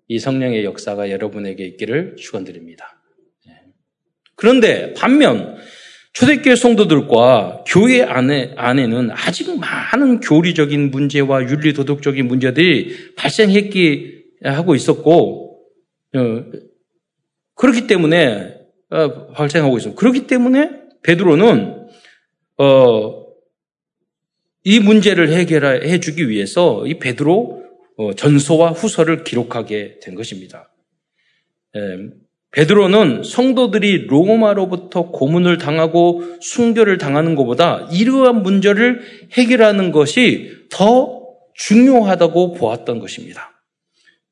이 0.08 0.18
성령의 0.18 0.64
역사가 0.64 1.10
여러분에게 1.10 1.64
있기를 1.64 2.16
축원드립니다. 2.16 3.02
예. 3.48 3.52
그런데 4.34 4.94
반면 4.94 5.56
초대교회 6.12 6.56
성도들과 6.56 7.64
교회 7.68 8.02
안에, 8.02 8.54
안에는 8.56 9.10
아직 9.12 9.56
많은 9.58 10.20
교리적인 10.20 10.90
문제와 10.90 11.42
윤리 11.44 11.72
도덕적인 11.72 12.26
문제들이 12.26 13.14
발생했기 13.14 14.24
하고 14.42 14.74
있었고 14.74 15.60
어, 16.16 16.44
그렇기 17.54 17.86
때문에 17.86 18.56
어, 18.90 19.26
발생하고 19.32 19.76
있어. 19.78 19.94
그렇기 19.94 20.26
때문에 20.26 20.70
베드로는 21.02 21.86
어, 22.58 23.26
이 24.64 24.80
문제를 24.80 25.32
해결해 25.32 26.00
주기 26.00 26.28
위해서 26.28 26.84
이 26.86 26.98
베드로 26.98 27.57
어, 27.57 27.57
전서와 28.16 28.70
후서를 28.70 29.24
기록하게 29.24 30.00
된 30.00 30.14
것입니다. 30.14 30.70
예, 31.76 31.80
베드로는 32.52 33.24
성도들이 33.24 34.06
로마로부터 34.06 35.10
고문을 35.10 35.58
당하고 35.58 36.22
순교를 36.40 36.96
당하는 36.96 37.34
것보다 37.34 37.88
이러한 37.92 38.42
문제를 38.42 39.02
해결하는 39.32 39.92
것이 39.92 40.66
더 40.70 41.18
중요하다고 41.54 42.54
보았던 42.54 43.00
것입니다. 43.00 43.62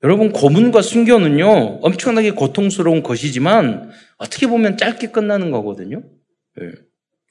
여러분, 0.03 0.33
고문과 0.33 0.83
순교는요, 0.83 1.81
엄청나게 1.83 2.31
고통스러운 2.33 3.03
것이지만, 3.03 3.91
어떻게 4.19 4.47
보면 4.47 4.77
짧게 4.77 5.09
끝나는 5.09 5.51
거거든요. 5.51 6.03
예. 6.61 6.71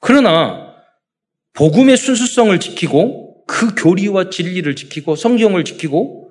그러나, 0.02 0.76
복음의 1.54 1.96
순수성을 1.96 2.60
지키고, 2.60 3.46
그 3.46 3.76
교리와 3.76 4.30
진리를 4.30 4.76
지키고, 4.76 5.16
성경을 5.16 5.64
지키고, 5.64 6.25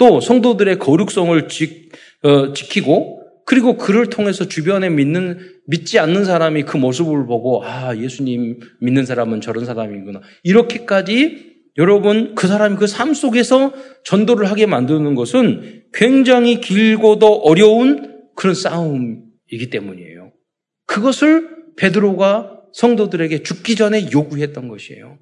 또 0.00 0.22
성도들의 0.22 0.78
거룩성을 0.78 1.48
지, 1.48 1.90
어, 2.22 2.54
지키고 2.54 3.20
그리고 3.44 3.76
그를 3.76 4.06
통해서 4.06 4.48
주변에 4.48 4.88
믿는 4.88 5.38
믿지 5.66 5.98
않는 5.98 6.24
사람이 6.24 6.62
그 6.62 6.78
모습을 6.78 7.26
보고 7.26 7.62
아 7.64 7.94
예수님 7.94 8.60
믿는 8.80 9.04
사람은 9.04 9.42
저런 9.42 9.66
사람이구나 9.66 10.22
이렇게까지 10.42 11.50
여러분 11.76 12.34
그 12.34 12.46
사람이 12.46 12.76
그 12.76 12.86
삶 12.86 13.12
속에서 13.12 13.74
전도를 14.04 14.50
하게 14.50 14.64
만드는 14.64 15.14
것은 15.14 15.82
굉장히 15.92 16.62
길고도 16.62 17.42
어려운 17.42 18.22
그런 18.36 18.54
싸움이기 18.54 19.68
때문이에요. 19.70 20.32
그것을 20.86 21.74
베드로가 21.76 22.62
성도들에게 22.72 23.42
죽기 23.42 23.76
전에 23.76 24.10
요구했던 24.10 24.68
것이에요. 24.68 25.18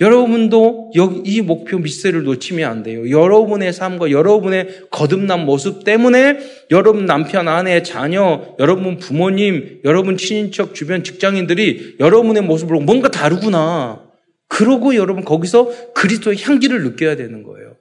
여러분도 0.00 0.90
이 1.24 1.40
목표 1.40 1.78
미세를 1.78 2.24
놓치면 2.24 2.68
안 2.68 2.82
돼요. 2.82 3.08
여러분의 3.10 3.72
삶과 3.72 4.10
여러분의 4.10 4.86
거듭난 4.90 5.44
모습 5.44 5.84
때문에 5.84 6.38
여러분 6.72 7.06
남편, 7.06 7.46
아내, 7.46 7.82
자녀, 7.82 8.56
여러분 8.58 8.98
부모님, 8.98 9.80
여러분 9.84 10.16
친인척, 10.16 10.74
주변 10.74 11.04
직장인들이 11.04 11.96
여러분의 12.00 12.42
모습을 12.42 12.80
뭔가 12.80 13.08
다르구나. 13.08 14.04
그러고 14.48 14.96
여러분 14.96 15.24
거기서 15.24 15.92
그리스도의 15.94 16.42
향기를 16.42 16.82
느껴야 16.82 17.14
되는 17.14 17.44
거예요. 17.44 17.76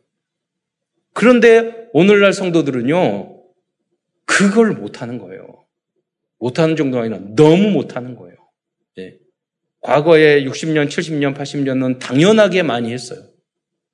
그런데 1.13 1.87
오늘날 1.93 2.31
성도들은요, 2.33 3.37
그걸 4.25 4.71
못하는 4.71 5.17
거예요. 5.17 5.47
못하는 6.39 6.75
정도가 6.75 7.03
아니라 7.03 7.19
너무 7.35 7.69
못하는 7.71 8.15
거예요. 8.15 8.32
네. 9.83 9.91
과거에 9.91 10.43
60년, 10.45 10.87
70년, 10.87 11.35
80년은 11.35 11.99
당연하게 11.99 12.63
많이 12.63 12.91
했어요. 12.91 13.19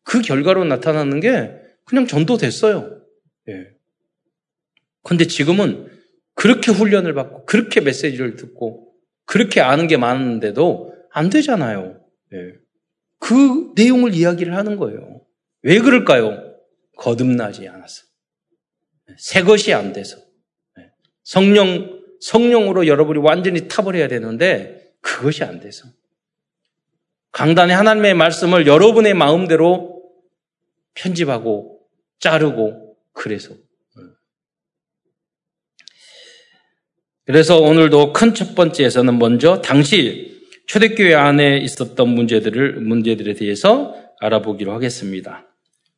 그 0.04 0.22
결과로 0.22 0.64
나타나는 0.64 1.20
게 1.20 1.52
그냥 1.86 2.08
전도됐어요. 2.08 3.02
예. 3.50 3.68
근데 5.04 5.26
지금은 5.26 5.90
그렇게 6.36 6.72
훈련을 6.72 7.14
받고 7.14 7.46
그렇게 7.46 7.82
메시지를 7.82 8.36
듣고 8.36 8.94
그렇게 9.26 9.62
아는 9.62 9.88
게 9.88 9.98
많은데도 9.98 10.96
안 11.12 11.30
되잖아요. 11.30 12.00
예. 12.34 12.54
그 13.20 13.74
내용을 13.76 14.14
이야기를 14.14 14.56
하는 14.56 14.78
거예요. 14.78 15.22
왜 15.64 15.80
그럴까요? 15.80 16.56
거듭나지 16.98 17.68
않아서. 17.68 18.04
새 19.18 19.44
것이 19.44 19.74
안 19.74 19.92
돼서. 19.92 20.18
예. 20.80 20.92
성령, 21.24 22.00
성령으로 22.22 22.86
여러분이 22.88 23.20
완전히 23.20 23.68
타버려야 23.68 24.08
되는데 24.08 24.89
그것이 25.02 25.44
안 25.44 25.60
돼서. 25.60 25.88
강단에 27.32 27.74
하나님의 27.74 28.16
말씀을 28.16 28.68
여러분의 28.68 29.14
마음대로 29.14 30.02
편집하고 30.96 31.80
자르고 32.20 32.98
그래서. 33.14 33.56
그래서 37.26 37.60
오늘도 37.60 38.14
큰 38.14 38.34
첫 38.34 38.56
번째에서는 38.56 39.20
먼저 39.20 39.62
당시 39.62 40.42
초대교회 40.66 41.14
안에 41.14 41.60
있었던 41.60 42.10
문제들을, 42.10 42.82
문제들에 42.82 43.34
대해서 43.36 43.96
알아보기로 44.20 44.74
하겠습니다. 44.74 45.46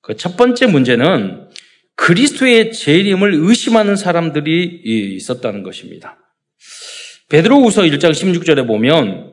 그 0.01 0.15
첫 0.15 0.35
번째 0.35 0.67
문제는 0.67 1.49
그리스도의 1.95 2.73
재림을 2.73 3.33
의심하는 3.35 3.95
사람들이 3.95 4.81
있었다는 5.15 5.63
것입니다. 5.63 6.17
베드로후서 7.31 7.83
1장 7.83 8.11
16절에 8.11 8.67
보면 8.67 9.31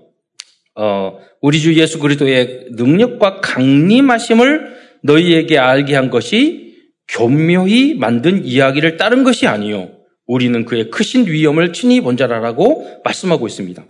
어, 0.76 1.18
우리 1.42 1.60
주 1.60 1.74
예수 1.74 1.98
그리스도의 1.98 2.66
능력과 2.70 3.40
강림하심을 3.40 4.76
너희에게 5.02 5.58
알게 5.58 5.96
한 5.96 6.08
것이 6.08 6.76
교묘히 7.08 7.94
만든 7.94 8.44
이야기를 8.44 8.96
따른 8.98 9.24
것이 9.24 9.48
아니요 9.48 9.90
우리는 10.26 10.64
그의 10.64 10.90
크신 10.90 11.26
위엄을 11.26 11.72
친히 11.72 12.00
본 12.00 12.16
자라라고 12.16 13.00
말씀하고 13.04 13.48
있습니다. 13.48 13.84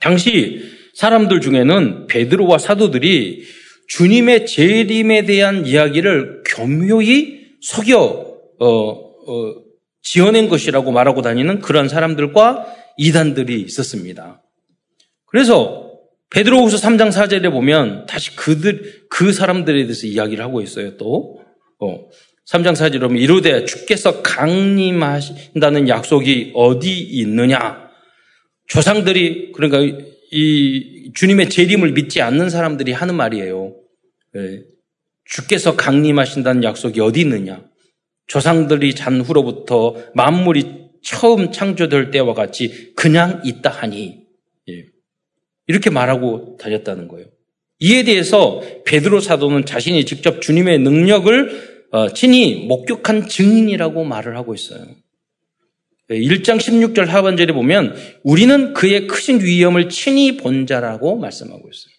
당시 0.00 0.62
사람들 0.94 1.40
중에는 1.40 2.08
베드로와 2.08 2.58
사도들이 2.58 3.44
주님의 3.86 4.46
재림에 4.46 5.26
대한 5.26 5.64
이야기를 5.66 6.42
교묘히 6.44 7.40
속여 7.60 7.96
어, 8.58 8.66
어, 8.66 9.54
지어낸 10.02 10.48
것이라고 10.48 10.90
말하고 10.90 11.22
다니는 11.22 11.60
그런 11.60 11.88
사람들과 11.88 12.81
이단들이 12.96 13.60
있었습니다. 13.62 14.42
그래서 15.26 15.90
베드로후서 16.30 16.76
3장 16.76 17.10
4절에 17.10 17.50
보면 17.50 18.06
다시 18.06 18.34
그들 18.36 19.06
그 19.10 19.32
사람들에 19.32 19.82
대해서 19.82 20.06
이야기를 20.06 20.42
하고 20.44 20.60
있어요. 20.60 20.96
또 20.96 21.40
어, 21.78 22.08
3장 22.50 22.72
4절에 22.72 23.00
보면 23.00 23.18
이르되 23.18 23.64
주께서 23.64 24.22
강림하신다는 24.22 25.88
약속이 25.88 26.52
어디 26.54 26.98
있느냐? 27.00 27.90
조상들이 28.68 29.52
그러니까 29.52 30.04
이 30.30 31.12
주님의 31.14 31.50
재림을 31.50 31.92
믿지 31.92 32.22
않는 32.22 32.48
사람들이 32.48 32.92
하는 32.92 33.14
말이에요. 33.14 33.74
네. 34.34 34.62
주께서 35.24 35.76
강림하신다는 35.76 36.64
약속이 36.64 37.00
어디 37.00 37.20
있느냐? 37.20 37.62
조상들이 38.26 38.94
잔 38.94 39.20
후로부터 39.20 39.96
만물이 40.14 40.81
처음 41.02 41.52
창조될 41.52 42.10
때와 42.10 42.34
같이 42.34 42.92
그냥 42.94 43.42
있다 43.44 43.70
하니 43.70 44.20
예. 44.68 44.84
이렇게 45.66 45.90
말하고 45.90 46.56
다녔다는 46.58 47.08
거예요. 47.08 47.26
이에 47.80 48.04
대해서 48.04 48.62
베드로 48.84 49.20
사도는 49.20 49.66
자신이 49.66 50.04
직접 50.04 50.40
주님의 50.40 50.78
능력을 50.78 51.72
어, 51.90 52.08
친히 52.12 52.66
목격한 52.66 53.28
증인이라고 53.28 54.04
말을 54.04 54.36
하고 54.36 54.54
있어요. 54.54 54.86
1장 56.08 56.58
16절 56.58 57.06
하반절에 57.06 57.52
보면 57.52 57.94
우리는 58.22 58.72
그의 58.74 59.06
크신 59.06 59.40
위엄을 59.40 59.88
친히 59.88 60.36
본 60.36 60.66
자라고 60.66 61.16
말씀하고 61.16 61.68
있어요. 61.68 61.92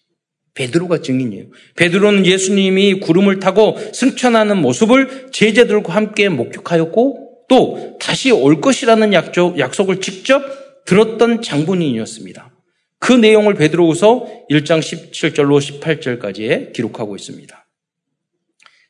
베드로가 0.54 1.00
증인이에요. 1.00 1.46
베드로는 1.76 2.26
예수님이 2.26 3.00
구름을 3.00 3.40
타고 3.40 3.76
승천하는 3.92 4.58
모습을 4.58 5.28
제자들과 5.32 5.94
함께 5.94 6.28
목격하였고 6.28 7.23
또 7.48 7.96
다시 8.00 8.30
올 8.30 8.60
것이라는 8.60 9.12
약속, 9.12 9.58
약속을 9.58 10.00
직접 10.00 10.42
들었던 10.86 11.42
장본인이었습니다. 11.42 12.50
그 12.98 13.12
내용을 13.12 13.54
베드로후서 13.54 14.46
1장 14.50 14.80
17절로 14.80 15.80
18절까지에 15.80 16.72
기록하고 16.72 17.16
있습니다. 17.16 17.68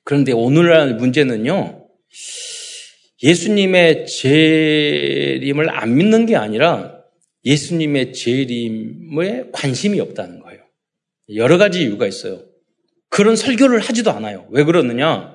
그런데 0.05 0.33
오늘날 0.33 0.95
문제는요. 0.95 1.89
예수님의 3.23 4.07
재림을 4.07 5.71
안 5.71 5.97
믿는 5.97 6.27
게 6.27 6.37
아니라 6.37 6.99
예수님의 7.45 8.13
재림에 8.13 9.47
관심이 9.53 9.99
없다는 10.01 10.41
거예요. 10.41 10.61
여러 11.35 11.59
가지 11.59 11.83
이유가 11.83 12.07
있어요. 12.07 12.43
그런 13.09 13.37
설교를 13.37 13.81
하지도 13.81 14.11
않아요. 14.11 14.47
왜 14.51 14.65
그러느냐? 14.65 15.35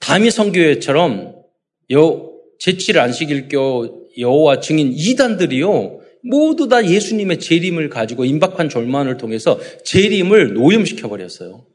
다미 0.00 0.30
성교회처럼 0.30 1.43
여 1.92 2.30
제칠 2.58 2.98
안식일교 2.98 4.08
여호와 4.18 4.60
증인 4.60 4.92
이단들이요. 4.94 6.00
모두 6.22 6.68
다 6.68 6.86
예수님의 6.86 7.38
재림을 7.38 7.90
가지고 7.90 8.24
임박한 8.24 8.68
졸만을 8.68 9.18
통해서 9.18 9.60
재림을 9.84 10.54
노염시켜 10.54 11.08
버렸어요. 11.08 11.66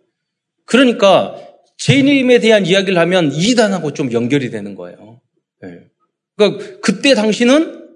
그러니까 0.65 1.35
재림에 1.77 2.39
대한 2.39 2.65
이야기를 2.65 2.97
하면 2.97 3.31
이단하고 3.31 3.93
좀 3.93 4.11
연결이 4.11 4.49
되는 4.49 4.75
거예요. 4.75 5.21
네. 5.61 5.69
그러니까 6.35 6.79
그때 6.81 7.13
당시는 7.13 7.87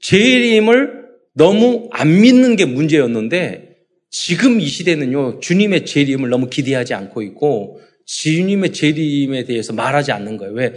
재림을 0.00 1.00
너무 1.34 1.88
안 1.92 2.20
믿는 2.20 2.56
게 2.56 2.64
문제였는데 2.64 3.76
지금 4.10 4.60
이 4.60 4.66
시대는요 4.66 5.40
주님의 5.40 5.86
재림을 5.86 6.28
너무 6.28 6.50
기대하지 6.50 6.94
않고 6.94 7.22
있고 7.22 7.80
주님의 8.06 8.72
재림에 8.72 9.44
대해서 9.44 9.72
말하지 9.72 10.10
않는 10.12 10.36
거예요. 10.36 10.52
왜? 10.54 10.74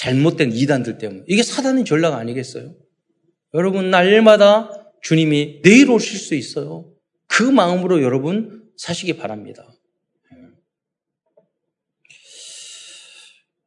잘못된 0.00 0.52
이단들 0.52 0.96
때문에 0.96 1.24
이게 1.28 1.42
사단의 1.42 1.84
전략 1.84 2.14
아니겠어요? 2.14 2.74
여러분 3.52 3.90
날마다 3.90 4.70
주님이 5.02 5.60
내일 5.62 5.90
오실 5.90 6.18
수 6.18 6.34
있어요. 6.34 6.90
그 7.26 7.42
마음으로 7.42 8.02
여러분 8.02 8.62
사시기 8.78 9.18
바랍니다. 9.18 9.70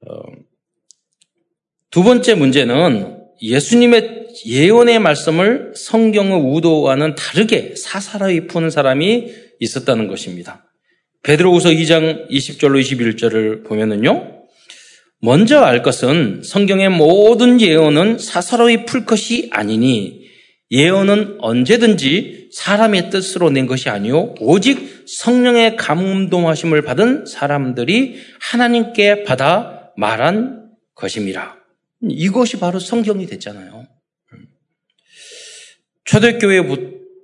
어, 0.07 0.21
두 1.91 2.01
번째 2.03 2.33
문제는 2.33 3.19
예수님의 3.39 4.29
예언의 4.47 4.97
말씀을 4.99 5.73
성경의 5.75 6.41
우도와는 6.41 7.13
다르게 7.13 7.75
사사로이 7.75 8.47
푸는 8.47 8.71
사람이 8.71 9.31
있었다는 9.59 10.07
것입니다. 10.07 10.65
베드로후서 11.21 11.69
2장 11.69 12.27
20절로 12.31 12.81
21절을 12.81 13.65
보면은요. 13.67 14.32
먼저 15.23 15.61
알 15.61 15.81
것은 15.81 16.41
성경의 16.43 16.89
모든 16.89 17.61
예언은 17.61 18.19
사사로이 18.19 18.85
풀 18.85 19.05
것이 19.05 19.47
아니니 19.53 20.21
예언은 20.69 21.37
언제든지 21.39 22.49
사람의 22.51 23.09
뜻으로 23.09 23.49
낸 23.49 23.65
것이 23.65 23.87
아니요 23.89 24.35
오직 24.41 25.05
성령의 25.07 25.77
감동하심을 25.77 26.81
받은 26.81 27.25
사람들이 27.25 28.17
하나님께 28.41 29.23
받아 29.23 29.91
말한 29.95 30.71
것입니다. 30.93 31.55
이것이 32.01 32.59
바로 32.59 32.79
성경이 32.79 33.25
됐잖아요. 33.27 33.85
초대교회 36.03 36.63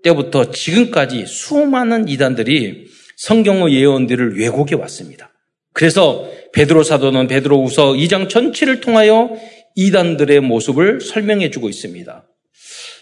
때부터 0.04 0.52
지금까지 0.52 1.26
수많은 1.26 2.08
이단들이 2.08 2.88
성경의 3.18 3.74
예언들을 3.76 4.40
왜곡해 4.40 4.76
왔습니다. 4.76 5.34
그래서 5.74 6.30
베드로 6.54 6.84
사도는 6.84 7.28
베드로우서 7.28 7.94
2장 7.94 8.30
전체를 8.30 8.82
통하여 8.82 9.32
이단들의 9.76 10.42
모습을 10.42 11.02
설명해 11.02 11.52
주고 11.52 11.70
있습니다. 11.70 12.26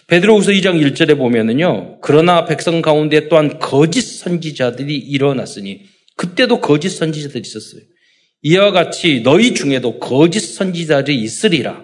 베드로우서 0.08 0.52
2장 0.52 0.82
1절에 0.82 1.18
보면은요. 1.18 2.00
그러나 2.02 2.46
백성 2.46 2.82
가운데 2.82 3.28
또한 3.28 3.60
거짓 3.60 4.02
선지자들이 4.02 4.96
일어났으니 4.96 5.82
그때도 6.16 6.62
거짓 6.62 6.90
선지자들이 6.90 7.42
있었어요. 7.42 7.82
이와 8.42 8.72
같이 8.72 9.22
너희 9.24 9.54
중에도 9.54 10.00
거짓 10.00 10.40
선지자들이 10.40 11.20
있으리라. 11.22 11.84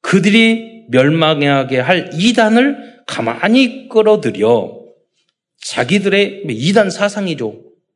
그들이 0.00 0.86
멸망하게 0.88 1.78
할 1.78 2.10
이단을 2.14 3.02
가만히 3.06 3.88
끌어들여 3.88 4.80
자기들의 5.60 6.44
이단 6.48 6.90
사상이죠. 6.90 7.48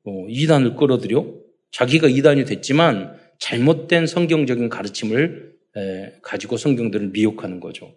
어, 0.04 0.26
이단을 0.28 0.76
끌어들여 0.76 1.45
자기가 1.76 2.08
이단이 2.08 2.46
됐지만 2.46 3.18
잘못된 3.38 4.06
성경적인 4.06 4.70
가르침을 4.70 5.52
가지고 6.22 6.56
성경들을 6.56 7.08
미혹하는 7.08 7.60
거죠. 7.60 7.92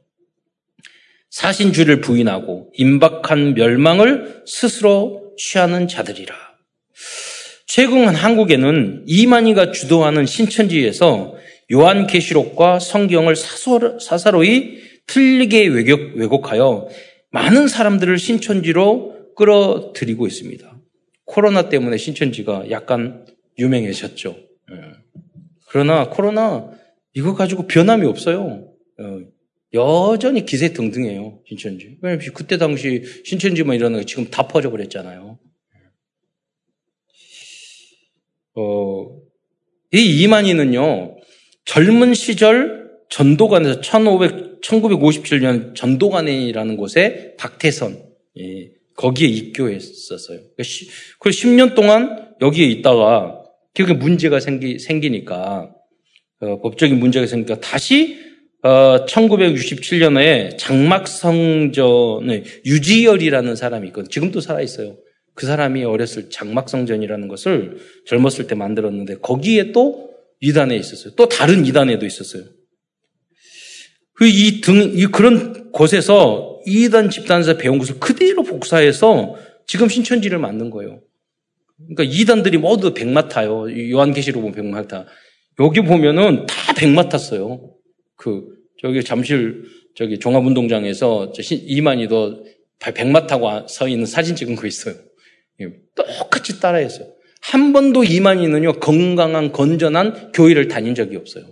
사신주를 1.29 2.01
부인하고 2.01 2.73
임박한 2.75 3.53
멸망을 3.53 4.43
스스로 4.45 5.33
취하는 5.37 5.87
자들이라. 5.87 6.35
최근 7.67 8.09
한국에는 8.09 9.05
이만희가 9.07 9.71
주도하는 9.71 10.25
신천지에서 10.25 11.35
요한계시록과 11.71 12.79
성경을 12.79 13.35
사사로이 13.37 14.79
틀리게 15.07 15.67
왜곡, 15.67 16.17
왜곡하여 16.17 16.89
많은 17.31 17.69
사람들을 17.69 18.17
신천지로 18.17 19.35
끌어들이고 19.37 20.27
있습니다. 20.27 20.77
코로나 21.23 21.69
때문에 21.69 21.95
신천지가 21.95 22.71
약간 22.71 23.25
유명해졌죠. 23.59 24.35
예. 24.71 24.75
그러나 25.67 26.09
코로나 26.09 26.71
이거 27.13 27.35
가지고 27.35 27.67
변함이 27.67 28.07
없어요. 28.07 28.73
어, 28.97 29.19
여전히 29.73 30.45
기세 30.45 30.73
등등해요, 30.73 31.41
신천지. 31.45 31.97
왜냐면 32.01 32.25
그때 32.33 32.57
당시 32.57 33.03
신천지만 33.23 33.77
거 33.77 34.03
지금 34.03 34.29
다 34.29 34.47
퍼져 34.47 34.71
버렸잖아요. 34.71 35.37
어, 38.55 39.21
이 39.93 40.21
이만희는요, 40.21 41.17
젊은 41.65 42.13
시절 42.13 42.89
전도관에서 43.09 43.81
1500, 43.81 44.61
1957년 44.61 45.75
전도관이라는 45.75 46.77
곳에 46.77 47.35
박태선, 47.37 48.03
예, 48.39 48.71
거기에 48.95 49.27
입교했었어요. 49.27 50.41
그 51.19 51.29
10년 51.29 51.75
동안 51.75 52.33
여기에 52.41 52.65
있다가, 52.67 53.38
그게 53.83 53.93
문제가 53.93 54.39
생기, 54.39 54.79
생기니까, 54.79 55.69
어, 56.41 56.61
법적인 56.61 56.99
문제가 56.99 57.25
생기니까 57.27 57.59
다시 57.61 58.17
어, 58.61 59.05
1967년에 59.05 60.57
장막성전의 60.57 62.43
유지열이라는 62.65 63.55
사람이 63.55 63.87
있거든요. 63.87 64.09
지금도 64.09 64.41
살아있어요. 64.41 64.97
그 65.33 65.45
사람이 65.45 65.85
어렸을 65.85 66.29
장막성전이라는 66.29 67.27
것을 67.29 67.77
젊었을 68.05 68.47
때 68.47 68.55
만들었는데 68.55 69.19
거기에 69.19 69.71
또 69.71 70.09
이단에 70.41 70.75
있었어요. 70.75 71.13
또 71.15 71.29
다른 71.29 71.65
이단에도 71.65 72.05
있었어요. 72.05 72.43
그 74.19 74.27
이 74.27 74.59
등, 74.59 74.91
이 74.95 75.05
그런 75.05 75.71
곳에서 75.71 76.59
이단 76.65 77.09
집단에서 77.09 77.55
배운 77.55 77.77
것을 77.77 77.99
그대로 77.99 78.43
복사해서 78.43 79.37
지금 79.65 79.87
신천지를 79.87 80.37
만든 80.37 80.69
거예요. 80.69 80.99
그러니까 81.87 82.03
이단들이 82.03 82.57
모두 82.57 82.93
백마 82.93 83.27
타요. 83.27 83.65
요한계시록 83.91 84.41
보면 84.41 84.55
백마 84.55 84.87
타. 84.87 85.05
여기 85.59 85.81
보면은 85.81 86.45
다 86.45 86.73
백마 86.73 87.09
탔어요. 87.09 87.73
그 88.15 88.47
저기 88.81 89.03
잠실 89.03 89.63
저기 89.95 90.19
종합운동장에서 90.19 91.33
이만희도 91.51 92.45
백마 92.79 93.27
타고 93.27 93.67
서 93.67 93.87
있는 93.87 94.05
사진 94.05 94.35
찍은 94.35 94.55
거 94.55 94.67
있어요. 94.67 94.95
예, 95.61 95.69
똑같이 95.95 96.59
따라했어요. 96.59 97.13
한 97.41 97.73
번도 97.73 98.03
이만희는요 98.03 98.73
건강한 98.79 99.51
건전한 99.51 100.31
교회를 100.31 100.67
다닌 100.67 100.95
적이 100.95 101.17
없어요. 101.17 101.45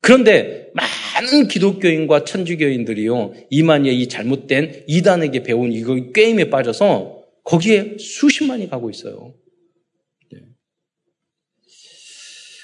그런데 0.00 0.68
많은 0.74 1.48
기독교인과 1.48 2.24
천주교인들이요 2.24 3.34
이만희의 3.50 4.00
이 4.00 4.08
잘못된 4.08 4.84
이단에게 4.88 5.42
배운 5.42 5.72
이거 5.72 5.94
게임에 6.12 6.50
빠져서 6.50 7.22
거기에 7.44 7.96
수십만이 7.98 8.68
가고 8.68 8.90
있어요. 8.90 9.34
네. 10.32 10.40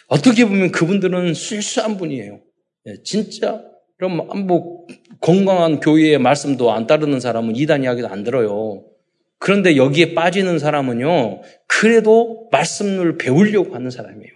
어떻게 0.08 0.44
보면 0.44 0.72
그분들은 0.72 1.34
순수한 1.34 1.96
분이에요. 1.96 2.40
예, 2.86 3.02
진짜 3.04 3.62
그럼 3.96 4.46
뭐 4.46 4.86
건강한 5.20 5.80
교회의 5.80 6.18
말씀도 6.18 6.72
안 6.72 6.86
따르는 6.86 7.20
사람은 7.20 7.56
이단 7.56 7.84
이야기도 7.84 8.08
안 8.08 8.24
들어요. 8.24 8.84
그런데 9.38 9.76
여기에 9.76 10.14
빠지는 10.14 10.58
사람은요, 10.58 11.42
그래도 11.66 12.48
말씀을 12.50 13.18
배우려고 13.18 13.74
하는 13.74 13.90
사람이에요. 13.90 14.32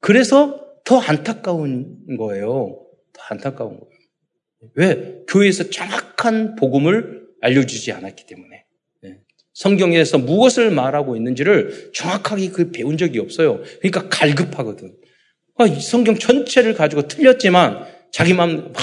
그래서 0.00 0.64
더 0.84 0.98
안타까운 0.98 2.16
거예요. 2.16 2.80
더 3.12 3.22
안타까운 3.30 3.78
거예요. 3.78 3.92
왜? 4.74 5.22
교회에서 5.28 5.70
정확한 5.70 6.54
복음을 6.56 7.26
알려주지 7.40 7.92
않았기 7.92 8.26
때문에. 8.26 8.64
네. 9.02 9.18
성경에서 9.54 10.18
무엇을 10.18 10.70
말하고 10.70 11.16
있는지를 11.16 11.92
정확하게 11.92 12.48
그 12.50 12.70
배운 12.70 12.96
적이 12.96 13.20
없어요. 13.20 13.60
그러니까 13.80 14.08
갈급하거든. 14.08 14.96
아, 15.58 15.66
성경 15.66 16.16
전체를 16.16 16.74
가지고 16.74 17.08
틀렸지만 17.08 17.84
자기 18.12 18.32
마음 18.32 18.72
막 18.72 18.74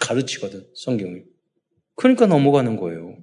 가르치거든, 0.00 0.64
성경을. 0.74 1.24
그러니까 1.96 2.26
넘어가는 2.26 2.76
거예요. 2.76 3.18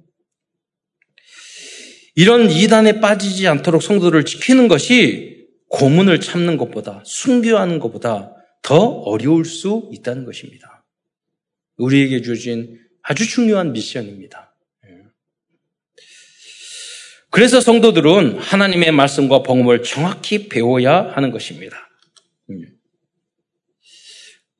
이런 2.14 2.50
이단에 2.50 3.00
빠지지 3.00 3.48
않도록 3.48 3.82
성도를 3.82 4.24
지키는 4.24 4.68
것이 4.68 5.46
고문을 5.68 6.20
참는 6.20 6.56
것보다 6.56 7.02
순교하는 7.06 7.78
것보다 7.78 8.34
더 8.62 8.76
어려울 8.76 9.44
수 9.44 9.88
있다는 9.92 10.24
것입니다. 10.26 10.84
우리에게 11.78 12.20
주신 12.20 12.78
아주 13.02 13.26
중요한 13.26 13.72
미션입니다. 13.72 14.54
예. 14.86 14.90
그래서 17.30 17.60
성도들은 17.60 18.38
하나님의 18.38 18.92
말씀과 18.92 19.42
복음을 19.42 19.82
정확히 19.82 20.48
배워야 20.48 21.12
하는 21.14 21.30
것입니다. 21.30 21.89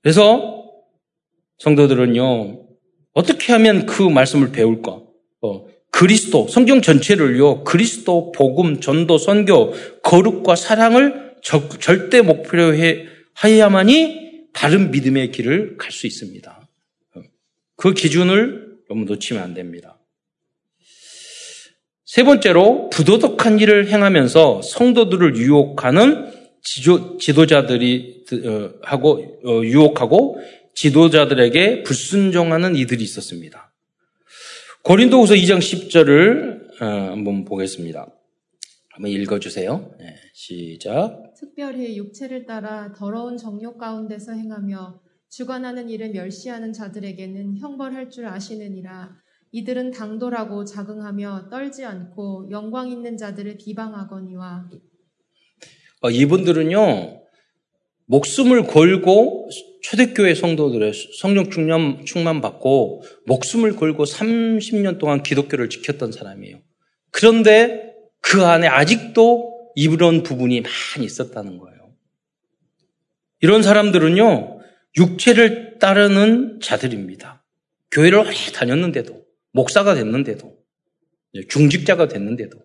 음. 0.00 0.02
그래서 0.02 0.64
성도들은요, 1.58 2.66
어떻게 3.12 3.52
하면 3.52 3.86
그 3.86 4.02
말씀을 4.02 4.50
배울까? 4.52 5.02
어, 5.42 5.66
그리스도, 5.90 6.46
성경 6.48 6.80
전체를요, 6.80 7.64
그리스도, 7.64 8.32
복음, 8.32 8.80
전도, 8.80 9.18
선교, 9.18 9.72
거룩과 10.02 10.56
사랑을 10.56 11.34
저, 11.42 11.68
절대 11.78 12.22
목표로 12.22 12.74
해, 12.74 13.06
하야만이 13.34 14.48
바른 14.52 14.90
믿음의 14.90 15.32
길을 15.32 15.76
갈 15.76 15.90
수 15.92 16.06
있습니다. 16.06 16.68
그 17.76 17.94
기준을 17.94 18.78
너무 18.88 19.04
놓치면 19.04 19.42
안 19.42 19.54
됩니다. 19.54 19.98
세 22.04 22.24
번째로 22.24 22.90
부도덕한 22.90 23.60
일을 23.60 23.88
행하면서 23.88 24.62
성도들을 24.62 25.36
유혹하는 25.36 26.39
지도, 26.62 27.16
지도자들이 27.16 28.24
어, 28.46 28.70
하고 28.82 29.40
어, 29.44 29.62
유혹하고 29.64 30.38
지도자들에게 30.74 31.82
불순종하는 31.82 32.76
이들이 32.76 33.02
있었습니다. 33.04 33.72
고린도후서 34.82 35.34
2장 35.34 35.58
10절을 35.58 36.82
어, 36.82 36.84
한번 36.84 37.44
보겠습니다. 37.44 38.06
한번 38.90 39.10
읽어주세요. 39.12 39.94
네, 39.98 40.14
시작. 40.34 41.32
특별히 41.38 41.96
육체를 41.96 42.46
따라 42.46 42.92
더러운 42.92 43.36
정욕 43.36 43.78
가운데서 43.78 44.32
행하며 44.32 45.00
주관하는 45.30 45.88
일을 45.88 46.10
멸시하는 46.10 46.72
자들에게는 46.72 47.58
형벌할 47.58 48.10
줄 48.10 48.26
아시느니라. 48.26 49.16
이들은 49.52 49.90
당돌하고 49.92 50.64
자긍하며 50.64 51.48
떨지 51.50 51.84
않고 51.84 52.50
영광 52.50 52.88
있는 52.88 53.16
자들을 53.16 53.56
비방하거니와. 53.58 54.70
어, 56.00 56.10
이분들은요 56.10 57.20
목숨을 58.06 58.66
걸고 58.66 59.48
초대교회 59.82 60.34
성도들의 60.34 60.92
성령 61.20 61.50
충만, 61.50 62.04
충만 62.04 62.40
받고 62.40 63.02
목숨을 63.26 63.76
걸고 63.76 64.04
30년 64.04 64.98
동안 64.98 65.22
기독교를 65.22 65.68
지켰던 65.68 66.12
사람이에요. 66.12 66.60
그런데 67.10 67.94
그 68.20 68.44
안에 68.44 68.66
아직도 68.66 69.72
이런 69.74 70.22
부분이 70.22 70.60
많이 70.60 71.06
있었다는 71.06 71.58
거예요. 71.58 71.94
이런 73.40 73.62
사람들은요, 73.62 74.60
육체를 74.98 75.78
따르는 75.78 76.60
자들입니다. 76.60 77.42
교회를 77.90 78.18
오래 78.18 78.32
다녔는데도, 78.52 79.24
목사가 79.52 79.94
됐는데도, 79.94 80.56
중직자가 81.48 82.08
됐는데도. 82.08 82.58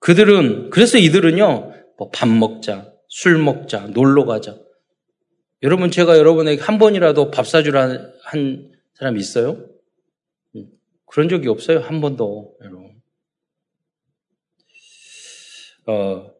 그들은, 0.00 0.70
그래서 0.70 0.98
이들은요, 0.98 1.72
뭐 1.98 2.10
밥 2.12 2.28
먹자, 2.28 2.92
술 3.08 3.38
먹자, 3.38 3.88
놀러 3.88 4.24
가자. 4.24 4.58
여러분, 5.62 5.90
제가 5.90 6.16
여러분에게 6.18 6.62
한 6.62 6.78
번이라도 6.78 7.30
밥 7.30 7.46
사주라 7.46 8.12
한 8.22 8.70
사람 8.94 9.16
있어요? 9.16 9.66
음, 10.54 10.66
그런 11.06 11.28
적이 11.28 11.48
없어요. 11.48 11.80
한 11.80 12.00
번도, 12.00 12.56
여러분. 12.62 12.90
어, 15.86 16.30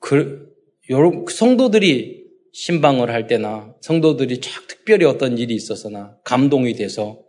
그, 0.00 0.52
여러분, 0.90 1.24
성도들이 1.28 2.22
신방을 2.52 3.10
할 3.10 3.26
때나, 3.26 3.74
성도들이 3.80 4.40
쫙 4.40 4.66
특별히 4.68 5.06
어떤 5.06 5.38
일이 5.38 5.54
있어서나, 5.54 6.18
감동이 6.22 6.74
돼서, 6.74 7.24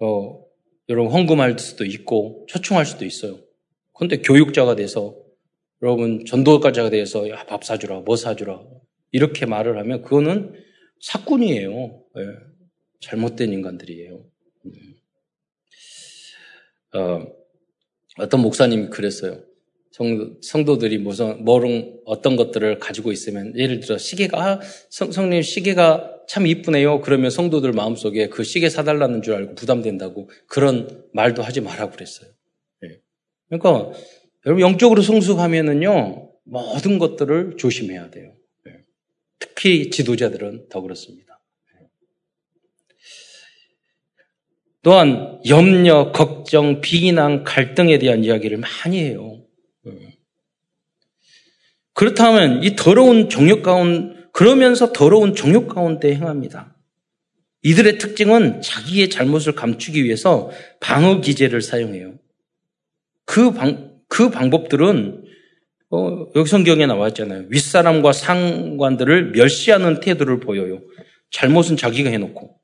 어, 0.00 0.42
여러분, 0.88 1.12
헌금할 1.12 1.58
수도 1.58 1.84
있고, 1.84 2.46
초청할 2.48 2.86
수도 2.86 3.04
있어요. 3.04 3.38
그런데 4.02 4.20
교육자가 4.20 4.74
돼서, 4.74 5.14
여러분, 5.80 6.24
전도가자가 6.24 6.90
돼서, 6.90 7.28
야, 7.28 7.46
밥 7.46 7.62
사주라, 7.62 8.00
뭐 8.00 8.16
사주라. 8.16 8.60
이렇게 9.12 9.46
말을 9.46 9.78
하면, 9.78 10.02
그거는 10.02 10.54
사꾼이에요. 11.00 11.70
네. 12.16 12.22
잘못된 13.00 13.52
인간들이에요. 13.52 14.24
음. 14.66 14.72
어, 16.94 17.26
어떤 18.18 18.42
목사님이 18.42 18.88
그랬어요. 18.88 19.44
성도, 20.40 20.78
들이 20.78 20.98
무슨, 20.98 21.44
뭐른 21.44 22.00
어떤 22.04 22.34
것들을 22.34 22.80
가지고 22.80 23.12
있으면, 23.12 23.56
예를 23.56 23.78
들어, 23.78 23.98
시계가, 23.98 24.44
아, 24.44 24.60
성, 24.90 25.12
성님 25.12 25.42
시계가 25.42 26.24
참 26.26 26.48
이쁘네요. 26.48 27.02
그러면 27.02 27.30
성도들 27.30 27.70
마음속에 27.70 28.30
그 28.30 28.42
시계 28.42 28.68
사달라는 28.68 29.22
줄 29.22 29.34
알고 29.34 29.54
부담된다고 29.54 30.28
그런 30.48 31.04
말도 31.12 31.42
하지 31.42 31.60
말라고 31.60 31.92
그랬어요. 31.92 32.32
네. 33.52 33.58
그러니까, 33.58 33.92
여러분, 34.46 34.62
영적으로 34.62 35.02
성숙하면은요, 35.02 36.30
모든 36.44 36.98
것들을 36.98 37.56
조심해야 37.58 38.10
돼요. 38.10 38.34
특히 39.38 39.90
지도자들은 39.90 40.68
더 40.70 40.80
그렇습니다. 40.80 41.40
또한 44.82 45.40
염려, 45.46 46.10
걱정, 46.12 46.80
비난, 46.80 47.44
갈등에 47.44 47.98
대한 47.98 48.24
이야기를 48.24 48.58
많이 48.58 48.98
해요. 48.98 49.44
그렇다면 51.92 52.64
이 52.64 52.74
더러운 52.74 53.28
정욕 53.28 53.62
가운 53.62 54.28
그러면서 54.32 54.92
더러운 54.92 55.34
정욕 55.34 55.68
가운데 55.68 56.14
행합니다. 56.14 56.76
이들의 57.62 57.98
특징은 57.98 58.60
자기의 58.60 59.10
잘못을 59.10 59.54
감추기 59.54 60.02
위해서 60.04 60.50
방어 60.80 61.20
기제를 61.20 61.62
사용해요. 61.62 62.18
그 63.24 63.52
방, 63.52 64.00
그 64.08 64.30
방법들은 64.30 65.24
어, 65.90 66.26
여기 66.36 66.48
성경에 66.48 66.86
나와 66.86 67.08
있잖아요. 67.08 67.44
윗사람과 67.50 68.12
상관들을 68.12 69.32
멸시하는 69.32 70.00
태도를 70.00 70.40
보여요. 70.40 70.80
잘못은 71.30 71.76
자기가 71.76 72.08
해놓고. 72.10 72.58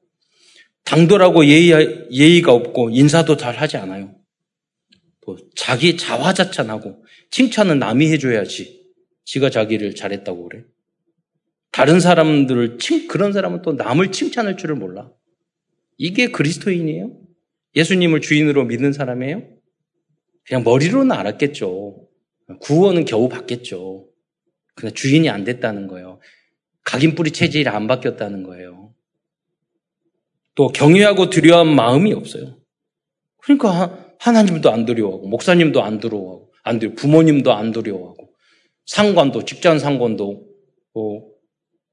당돌하고 0.84 1.44
예의, 1.46 2.08
예의가 2.10 2.52
없고 2.52 2.90
인사도 2.90 3.36
잘 3.36 3.56
하지 3.56 3.76
않아요. 3.76 4.14
또 5.20 5.36
자기 5.54 5.98
자화자찬하고 5.98 7.04
칭찬은 7.30 7.78
남이 7.78 8.10
해줘야지. 8.12 8.82
지가 9.26 9.50
자기를 9.50 9.94
잘했다고 9.94 10.48
그래. 10.48 10.64
다른 11.70 12.00
사람들을 12.00 12.78
칭, 12.78 13.08
그런 13.08 13.34
사람은 13.34 13.60
또 13.60 13.74
남을 13.74 14.10
칭찬할 14.10 14.56
줄을 14.56 14.74
몰라. 14.76 15.10
이게 15.98 16.28
그리스도인이에요? 16.28 17.14
예수님을 17.76 18.22
주인으로 18.22 18.64
믿는 18.64 18.94
사람이에요? 18.94 19.57
그냥 20.48 20.64
머리로는 20.64 21.12
알았겠죠. 21.12 22.08
구원은 22.60 23.04
겨우 23.04 23.28
받겠죠. 23.28 24.08
그러나 24.74 24.94
주인이 24.94 25.28
안 25.28 25.44
됐다는 25.44 25.86
거예요. 25.86 26.20
각인 26.84 27.14
뿌리 27.14 27.30
체질이 27.30 27.68
안 27.68 27.86
바뀌었다는 27.86 28.44
거예요. 28.44 28.94
또 30.54 30.68
경외하고 30.68 31.28
두려운 31.28 31.74
마음이 31.76 32.14
없어요. 32.14 32.58
그러니까 33.42 34.14
하나님도 34.18 34.70
안 34.72 34.86
두려워하고 34.86 35.28
목사님도 35.28 35.82
안 35.82 36.00
두려워하고 36.00 36.52
안 36.62 36.78
두려 36.78 36.94
부모님도 36.94 37.52
안 37.52 37.70
두려워하고 37.70 38.30
상관도 38.86 39.44
직장 39.44 39.78
상관도 39.78 40.46
어, 40.94 41.22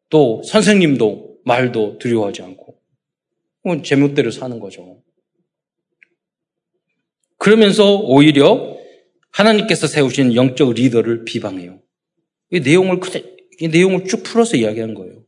또 0.09 0.41
선생님도 0.43 1.39
말도 1.43 1.97
두려워하지 1.99 2.41
않고 2.41 2.79
제멋대로 3.83 4.31
사는 4.31 4.59
거죠. 4.59 5.03
그러면서 7.38 7.98
오히려 7.98 8.76
하나님께서 9.32 9.88
세우신 9.88 10.36
영적 10.36 10.74
리더를 10.74 11.26
비방해요. 11.26 11.82
이 12.52 12.60
내용을 12.60 13.00
이 13.60 13.67
내용을 13.67 14.06
쭉 14.06 14.24
풀어서 14.24 14.58
이야기한 14.58 14.93
거예요. 14.93 15.24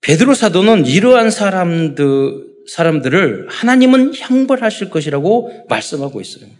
베드로 0.00 0.34
사도는 0.34 0.86
이러한 0.86 1.30
사람들, 1.30 2.46
사람들을 2.66 3.48
하나님은 3.50 4.14
형벌하실 4.14 4.90
것이라고 4.90 5.66
말씀하고 5.68 6.20
있어요. 6.20 6.50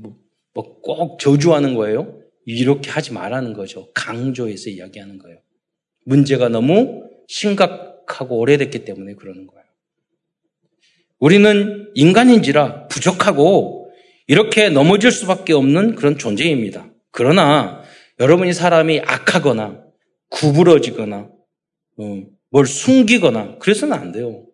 뭐, 0.00 0.16
뭐꼭 0.54 1.18
저주하는 1.20 1.74
거예요. 1.74 2.20
이렇게 2.46 2.90
하지 2.90 3.12
말라는 3.12 3.52
거죠. 3.52 3.92
강조해서 3.92 4.70
이야기하는 4.70 5.18
거예요. 5.18 5.38
문제가 6.06 6.48
너무 6.48 7.04
심각하고 7.28 8.38
오래됐기 8.38 8.86
때문에 8.86 9.14
그러는 9.14 9.46
거예요. 9.46 9.64
우리는 11.18 11.90
인간인지라 11.94 12.88
부족하고 12.88 13.90
이렇게 14.26 14.68
넘어질 14.68 15.10
수밖에 15.10 15.52
없는 15.52 15.94
그런 15.94 16.18
존재입니다. 16.18 16.92
그러나 17.10 17.82
여러분이 18.20 18.52
사람이 18.52 19.00
악하거나 19.00 19.84
구부러지거나 20.30 21.30
어, 21.98 22.22
뭘 22.50 22.66
숨기거나 22.66 23.58
그래서는 23.58 23.96
안 23.96 24.12
돼요. 24.12 24.48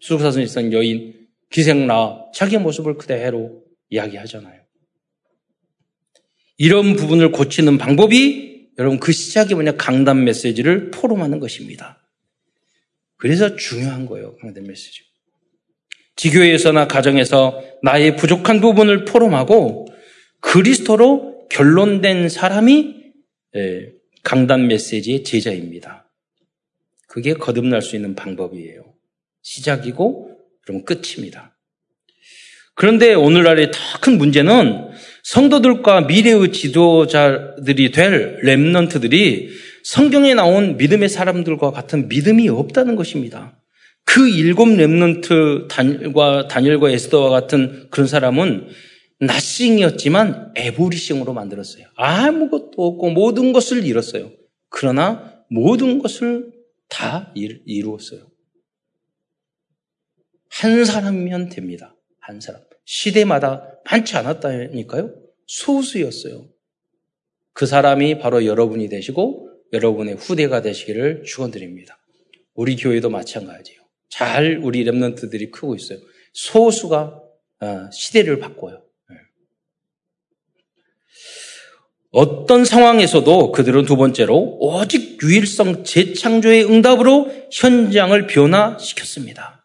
수국사선에 0.00 0.44
있던 0.44 0.72
여인 0.72 1.28
기생나 1.50 2.30
자기 2.34 2.58
모습을 2.58 2.96
그대로 2.96 3.62
이야기하잖아요. 3.90 4.60
이런 6.56 6.96
부분을 6.96 7.32
고치는 7.32 7.78
방법이 7.78 8.70
여러분 8.78 8.98
그 8.98 9.12
시작이 9.12 9.54
뭐냐 9.54 9.76
강단 9.76 10.24
메시지를 10.24 10.90
포럼하는 10.90 11.40
것입니다. 11.40 12.06
그래서 13.16 13.56
중요한 13.56 14.06
거예요. 14.06 14.36
강단 14.36 14.64
메시지. 14.64 15.09
지교회에서나 16.16 16.86
가정에서 16.86 17.62
나의 17.82 18.16
부족한 18.16 18.60
부분을 18.60 19.04
포럼하고 19.04 19.86
그리스도로 20.40 21.48
결론된 21.48 22.28
사람이 22.28 22.96
예, 23.56 23.92
강단 24.22 24.68
메시지의 24.68 25.24
제자입니다. 25.24 26.10
그게 27.08 27.34
거듭날 27.34 27.82
수 27.82 27.96
있는 27.96 28.14
방법이에요. 28.14 28.84
시작이고 29.42 30.38
그럼 30.62 30.84
끝입니다. 30.84 31.56
그런데 32.74 33.14
오늘날의 33.14 33.70
더 33.72 34.00
큰 34.00 34.16
문제는 34.16 34.88
성도들과 35.22 36.02
미래의 36.02 36.52
지도자들이 36.52 37.90
될 37.90 38.40
Remnant들이 38.42 39.48
성경에 39.84 40.34
나온 40.34 40.76
믿음의 40.78 41.08
사람들과 41.08 41.70
같은 41.70 42.08
믿음이 42.08 42.48
없다는 42.48 42.96
것입니다. 42.96 43.59
그 44.04 44.28
일곱 44.28 44.66
Remnant 44.66 45.68
단일과 45.68 46.48
다니엘과 46.48 46.90
에스더와 46.90 47.30
같은 47.30 47.88
그런 47.90 48.06
사람은 48.06 48.68
nothing이었지만 49.20 50.54
everything으로 50.56 51.32
만들었어요. 51.32 51.86
아무것도 51.94 52.72
없고 52.76 53.10
모든 53.10 53.52
것을 53.52 53.84
잃었어요. 53.84 54.32
그러나 54.68 55.44
모든 55.50 55.98
것을 55.98 56.52
다 56.88 57.32
이루었어요. 57.34 58.30
한 60.48 60.84
사람이면 60.84 61.50
됩니다. 61.50 61.94
한 62.20 62.40
사람. 62.40 62.62
시대마다 62.84 63.78
많지 63.88 64.16
않았다니까요. 64.16 65.14
소수였어요. 65.46 66.48
그 67.52 67.66
사람이 67.66 68.18
바로 68.18 68.44
여러분이 68.44 68.88
되시고 68.88 69.48
여러분의 69.72 70.14
후대가 70.14 70.62
되시기를 70.62 71.22
축원드립니다. 71.24 71.98
우리 72.54 72.76
교회도 72.76 73.10
마찬가지예요. 73.10 73.79
잘 74.10 74.60
우리 74.62 74.84
랩런트들이 74.84 75.50
크고 75.50 75.74
있어요. 75.74 75.98
소수가 76.34 77.20
어, 77.62 77.90
시대를 77.92 78.38
바꿔요. 78.38 78.82
네. 79.08 79.16
어떤 82.10 82.64
상황에서도 82.64 83.52
그들은 83.52 83.84
두 83.84 83.96
번째로 83.96 84.58
오직 84.60 85.22
유일성 85.22 85.84
재창조의 85.84 86.64
응답으로 86.64 87.30
현장을 87.52 88.26
변화시켰습니다. 88.26 89.64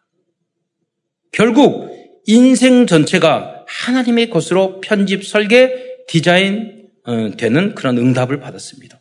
결국 1.32 1.90
인생 2.26 2.86
전체가 2.86 3.64
하나님의 3.66 4.30
것으로 4.30 4.80
편집, 4.80 5.26
설계, 5.26 6.04
디자인 6.06 6.88
어, 7.04 7.30
되는 7.36 7.74
그런 7.74 7.98
응답을 7.98 8.40
받았습니다. 8.40 8.95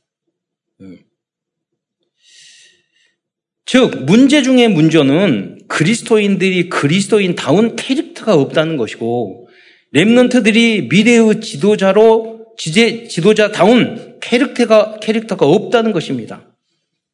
즉 3.65 4.05
문제 4.05 4.43
중의 4.43 4.69
문제는 4.69 5.59
그리스도인들이 5.67 6.69
그리스도인다운 6.69 7.75
캐릭터가 7.75 8.35
없다는 8.35 8.77
것이고 8.77 9.47
렘넌트들이 9.91 10.87
미래의 10.89 11.41
지도자로 11.41 12.53
지제 12.57 13.07
지도자다운 13.07 14.19
캐릭터가 14.21 14.99
캐릭터가 14.99 15.47
없다는 15.47 15.91
것입니다. 15.91 16.55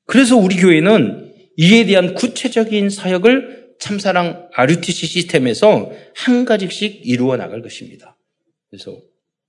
그래서 0.05 0.35
우리 0.35 0.57
교회는 0.57 1.31
이에 1.57 1.85
대한 1.85 2.15
구체적인 2.15 2.89
사역을 2.89 3.75
참사랑 3.79 4.49
RUTC 4.53 5.07
시스템에서 5.07 5.91
한 6.15 6.45
가지씩 6.45 7.01
이루어 7.05 7.37
나갈 7.37 7.61
것입니다. 7.61 8.17
그래서 8.69 8.97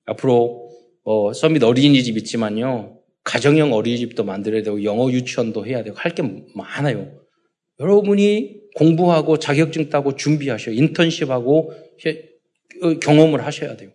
앞으로 0.07 0.71
어, 1.05 1.33
서밋 1.33 1.63
어린이집 1.63 2.17
있지만요. 2.17 3.02
가정형 3.25 3.73
어린이집도 3.73 4.25
만들어야 4.25 4.63
되고 4.63 4.83
영어 4.85 5.11
유치원도 5.11 5.67
해야 5.67 5.83
되고 5.83 5.97
할 5.97 6.15
게 6.15 6.23
많아요. 6.55 7.13
여러분이 7.81 8.61
공부하고 8.77 9.39
자격증 9.39 9.89
따고 9.91 10.17
준비하셔야 10.17 10.75
인턴십하고 10.75 11.73
어, 12.83 12.99
경험을 12.99 13.45
하셔야 13.45 13.77
돼요. 13.77 13.91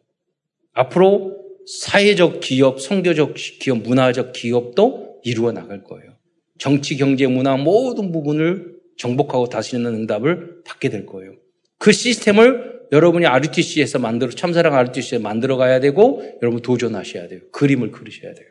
앞으로 0.73 1.37
사회적 1.65 2.39
기업, 2.39 2.79
성교적 2.79 3.33
기업, 3.35 3.79
문화적 3.79 4.31
기업도 4.33 5.19
이루어 5.23 5.51
나갈 5.51 5.83
거예요. 5.83 6.15
정치, 6.57 6.95
경제, 6.97 7.27
문화 7.27 7.57
모든 7.57 8.11
부분을 8.11 8.77
정복하고 8.97 9.49
다시는 9.49 9.93
응답을 9.93 10.63
받게 10.65 10.89
될 10.89 11.05
거예요. 11.05 11.33
그 11.77 11.91
시스템을 11.91 12.77
여러분이 12.91 13.25
RUTC에서 13.25 13.99
만들어, 13.99 14.31
참사랑 14.31 14.73
RUTC에 14.73 15.19
만들어 15.19 15.57
가야 15.57 15.79
되고, 15.79 16.23
여러분 16.41 16.61
도전하셔야 16.61 17.27
돼요. 17.27 17.41
그림을 17.51 17.91
그리셔야 17.91 18.33
돼요. 18.33 18.47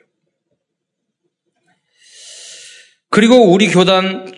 그리고 3.17 3.51
우리 3.51 3.69
교단 3.69 4.31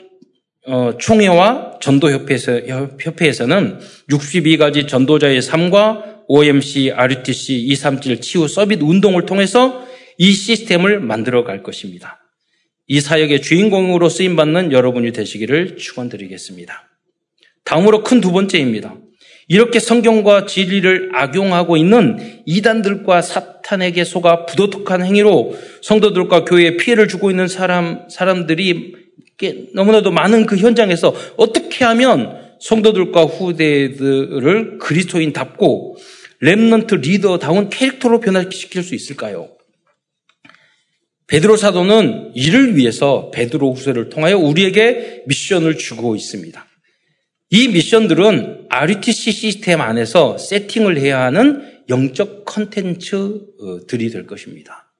어, 0.65 0.93
총회와 1.01 1.81
전도협회에서, 1.81 2.61
협회에서는 3.01 3.81
62가지 4.09 4.87
전도자의 4.87 5.43
삶과 5.43 6.23
OMC, 6.29 6.93
RUTC, 6.93 7.57
237 7.57 8.21
치유 8.21 8.47
서밋 8.47 8.81
운동을 8.81 9.27
통해서 9.27 9.85
이 10.17 10.31
시스템을 10.31 11.01
만들어 11.01 11.43
갈 11.43 11.65
것입니다. 11.65 12.21
이 12.87 13.01
사역의 13.01 13.43
주인공으로 13.43 14.09
쓰임받는 14.09 14.71
여러분이 14.71 15.11
되시기를 15.11 15.77
축원드리겠습니다. 15.77 16.89
다음으로 17.65 18.05
큰 18.05 18.21
두 18.21 18.31
번째입니다. 18.31 18.95
이렇게 19.49 19.81
성경과 19.81 20.47
진리를 20.47 21.11
악용하고 21.15 21.77
있는 21.77 22.43
이단들과 22.47 23.23
사 23.23 23.58
탄에게 23.69 24.05
속아 24.05 24.47
부도덕한 24.47 25.05
행위로 25.05 25.55
성도들과 25.83 26.47
교회에 26.47 26.79
피해를 26.79 27.07
주고 27.07 27.31
있는 27.31 27.49
사람, 27.49 28.09
사람들이 28.09 28.95
너무나도 29.75 30.11
많은 30.11 30.47
그 30.47 30.57
현장에서 30.57 31.15
어떻게 31.37 31.85
하면 31.85 32.57
성도들과 32.61 33.25
후대들을 33.25 34.79
그리스도인답고 34.79 35.99
Remnant 36.43 37.03
리더다운 37.03 37.69
캐릭터로 37.69 38.21
변화시킬 38.21 38.83
수 38.83 38.95
있을까요? 38.95 39.51
베드로 41.27 41.57
사도는 41.57 42.33
이를 42.35 42.75
위해서 42.75 43.31
베드로 43.33 43.75
후서를 43.75 44.09
통하여 44.09 44.39
우리에게 44.39 45.25
미션을 45.27 45.77
주고 45.77 46.17
있습니다. 46.17 46.67
이 47.51 47.69
미션들은 47.69 48.69
RUTC 48.71 49.33
시스템 49.33 49.83
안에서 49.83 50.39
세팅을 50.39 50.99
해야 50.99 51.21
하는 51.21 51.68
영적 51.89 52.45
컨텐츠들이 52.45 54.11
될 54.11 54.27
것입니다. 54.27 54.93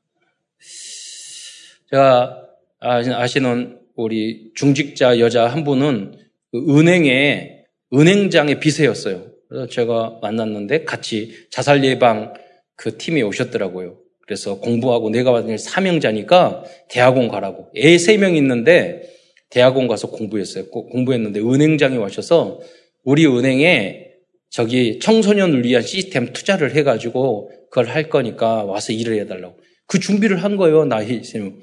제가 1.91 2.47
아시는 2.81 3.79
우리 3.95 4.53
중직자 4.55 5.19
여자 5.19 5.47
한 5.49 5.65
분은 5.65 6.19
그 6.53 6.79
은행에 6.79 7.65
은행장의 7.93 8.61
비서였어요. 8.61 9.27
그래서 9.49 9.67
제가 9.67 10.19
만났는데 10.23 10.85
같이 10.85 11.47
자살 11.51 11.85
예방 11.85 12.35
그 12.77 12.97
팀이 12.97 13.23
오셨더라고요. 13.23 13.99
그래서 14.21 14.61
공부하고 14.61 15.09
내가 15.11 15.33
받은 15.33 15.49
일 15.51 15.59
사명자니까 15.59 16.65
대학원 16.91 17.29
가라고. 17.29 17.71
애 17.77 17.95
세 17.97 18.19
명 18.19 18.37
있는데 18.37 19.03
대학원 19.51 19.89
가서 19.89 20.11
공부했어요. 20.11 20.69
공부했는데 20.69 21.41
은행장에 21.41 21.97
와셔서 21.97 22.61
우리 23.05 23.27
은행에 23.27 24.08
저기 24.51 24.99
청소년을 24.99 25.65
위한 25.65 25.83
시스템 25.83 26.33
투자를 26.33 26.75
해가지고 26.75 27.51
그걸 27.71 27.87
할 27.87 28.09
거니까 28.09 28.65
와서 28.65 28.93
일을 28.93 29.19
해달라고. 29.21 29.59
그 29.87 30.01
준비를 30.01 30.43
한 30.43 30.57
거예요, 30.57 30.85
나이 30.85 31.23
쌤. 31.23 31.61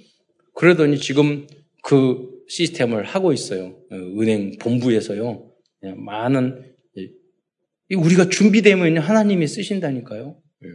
그러더니 0.54 1.00
지금 1.00 1.48
그 1.84 2.36
시스템을 2.48 3.04
하고 3.04 3.34
있어요. 3.34 3.78
어, 3.92 3.96
은행 3.96 4.58
본부에서요. 4.60 5.52
예, 5.84 5.94
많은, 5.96 6.76
우리가 7.94 8.30
준비되면 8.30 8.98
하나님이 8.98 9.48
쓰신다니까요. 9.48 10.38
예. 10.64 10.68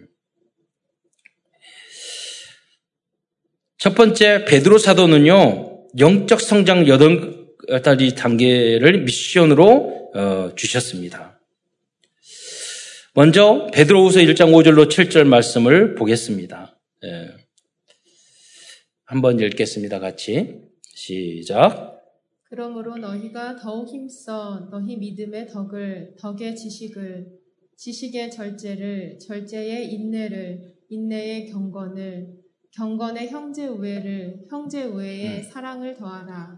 첫 3.79 3.95
번째 3.95 4.45
베드로 4.45 4.79
사도는요 4.79 5.89
영적 5.99 6.41
성장 6.41 6.87
여덟 6.87 7.49
가지 7.83 8.15
단계를 8.15 9.03
미션으로 9.03 10.11
어, 10.15 10.55
주셨습니다. 10.55 11.40
먼저 13.21 13.67
베드로후서 13.75 14.21
1장 14.21 14.51
5절로 14.51 14.89
7절 14.89 15.27
말씀을 15.27 15.95
보겠습니다. 15.95 16.81
예. 17.05 17.29
한번 19.05 19.39
읽겠습니다. 19.39 19.99
같이 19.99 20.63
시작. 20.95 22.01
그러므로 22.49 22.97
너희가 22.97 23.57
더욱 23.57 23.91
힘써 23.91 24.67
너희 24.71 24.97
믿음의 24.97 25.49
덕을 25.49 26.15
덕의 26.19 26.57
지식을 26.57 27.27
지식의 27.77 28.31
절제를 28.31 29.19
절제의 29.19 29.93
인내를 29.93 30.73
인내의 30.89 31.51
경건을 31.51 32.27
경건의 32.75 33.29
형제 33.29 33.67
우애를 33.67 34.47
형제 34.49 34.85
우애의 34.85 35.27
음. 35.27 35.43
사랑을 35.43 35.95
더하라. 35.95 36.57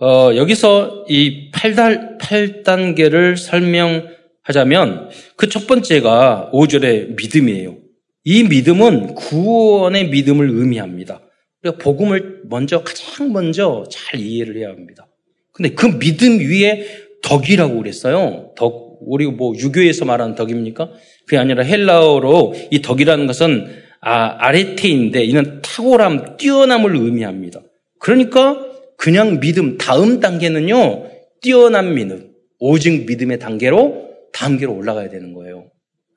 어, 0.00 0.34
여기서 0.34 1.06
이 1.08 1.52
8달, 1.52 2.18
8단계를 2.18 3.36
설명 3.36 4.16
하자면 4.46 5.10
그 5.36 5.48
첫 5.48 5.66
번째가 5.66 6.50
5절의 6.52 7.16
믿음이에요. 7.16 7.76
이 8.24 8.42
믿음은 8.44 9.14
구원의 9.14 10.08
믿음을 10.08 10.50
의미합니다. 10.50 11.20
우리가 11.62 11.78
복음을 11.78 12.42
먼저 12.48 12.82
가장 12.82 13.32
먼저 13.32 13.84
잘 13.90 14.20
이해를 14.20 14.56
해야 14.58 14.68
합니다. 14.68 15.06
근데 15.52 15.70
그 15.70 15.98
믿음 15.98 16.38
위에 16.38 16.86
덕이라고 17.22 17.76
그랬어요. 17.78 18.52
덕 18.56 18.98
우리 19.00 19.26
뭐 19.26 19.54
유교에서 19.56 20.04
말하는 20.04 20.34
덕입니까? 20.34 20.90
그게 21.24 21.38
아니라 21.38 21.62
헬라어로 21.62 22.54
이 22.70 22.82
덕이라는 22.82 23.26
것은 23.26 23.66
아, 24.00 24.36
아레테인데 24.38 25.24
이는 25.24 25.60
탁월함, 25.62 26.36
뛰어남을 26.36 26.94
의미합니다. 26.94 27.60
그러니까 27.98 28.64
그냥 28.96 29.40
믿음 29.40 29.78
다음 29.78 30.20
단계는요. 30.20 31.04
뛰어난 31.42 31.94
믿음, 31.94 32.30
오직 32.58 33.06
믿음의 33.06 33.38
단계로 33.38 34.05
단계로 34.36 34.74
올라가야 34.74 35.08
되는 35.08 35.32
거예요. 35.32 35.70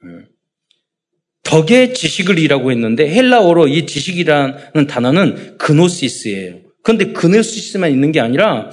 음. 0.04 0.26
덕의 1.44 1.94
지식을 1.94 2.38
이라고 2.38 2.72
했는데 2.72 3.10
헬라어로 3.10 3.70
이 3.70 3.86
지식이라는 3.86 4.88
단어는 4.88 5.58
그노시스예요. 5.58 6.60
그런데 6.84 7.14
그노시스만 7.14 7.92
있는 7.92 8.12
게 8.12 8.20
아니라 8.20 8.70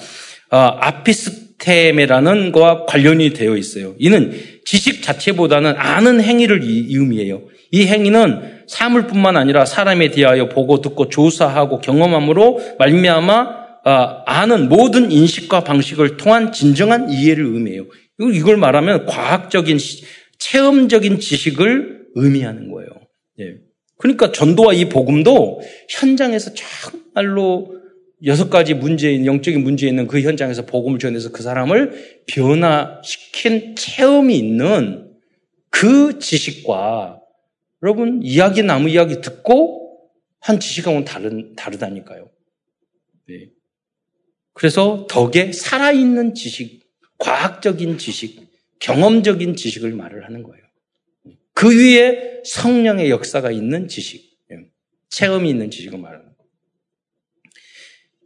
아, 0.51 0.77
아피스테메라는 0.81 2.53
거와 2.53 2.87
관련이 2.87 3.31
되어 3.31 3.57
있어요. 3.57 3.95
이는 3.99 4.39
지식 4.65 5.03
자체보다는 5.03 5.75
아는 5.77 6.21
행위를 6.21 6.63
의미해요. 6.63 7.43
이 7.71 7.87
행위는 7.87 8.65
사물뿐만 8.67 9.37
아니라 9.37 9.65
사람에 9.65 10.11
대하여 10.11 10.49
보고 10.49 10.81
듣고 10.81 11.09
조사하고 11.09 11.81
경험함으로 11.81 12.77
말미암아 12.79 13.67
아, 13.85 14.23
아는 14.27 14.69
모든 14.69 15.13
인식과 15.13 15.63
방식을 15.63 16.17
통한 16.17 16.53
진정한 16.53 17.09
이해를 17.09 17.45
의미해요. 17.45 17.87
이걸 18.19 18.57
말하면 18.57 19.07
과학적인 19.07 19.79
체험적인 20.39 21.21
지식을 21.21 22.07
의미하는 22.15 22.71
거예요. 22.71 22.89
예. 23.41 23.57
그러니까 23.99 24.33
전도와 24.33 24.75
이 24.75 24.89
복음도 24.89 25.61
현장에서 25.89 26.53
정말로 26.55 27.77
여섯 28.25 28.49
가지 28.49 28.75
문제, 28.75 29.25
영적인 29.25 29.63
문제 29.63 29.87
있는 29.87 30.07
그 30.07 30.21
현장에서 30.21 30.65
복음을 30.65 30.99
전해서 30.99 31.31
그 31.31 31.43
사람을 31.43 32.23
변화시킨 32.27 33.75
체험이 33.77 34.39
있는 34.39 35.13
그 35.71 36.19
지식과 36.19 37.21
여러분 37.83 38.21
이야기 38.23 38.63
나무 38.63 38.89
이야기 38.89 39.21
듣고 39.21 40.01
한 40.41 40.59
지식하고는 40.59 41.05
다른 41.05 41.55
다르다니까요. 41.57 42.31
네. 43.29 43.51
그래서 44.55 45.07
덕에 45.11 45.53
살아있는 45.53 46.33
지식, 46.33 46.86
과학적인 47.19 47.99
지식, 47.99 48.47
경험적인 48.79 49.57
지식을 49.57 49.93
말을 49.93 50.25
하는 50.25 50.43
거예요. 50.43 50.65
그 51.55 51.71
위에 51.71 52.43
성령의 52.45 53.11
역사가 53.11 53.51
있는 53.51 53.89
지식, 53.89 54.39
예, 54.53 54.59
체험이 55.09 55.51
있는 55.51 55.71
지식을 55.71 55.99
말하는 55.99 56.25
거예요. 56.25 56.37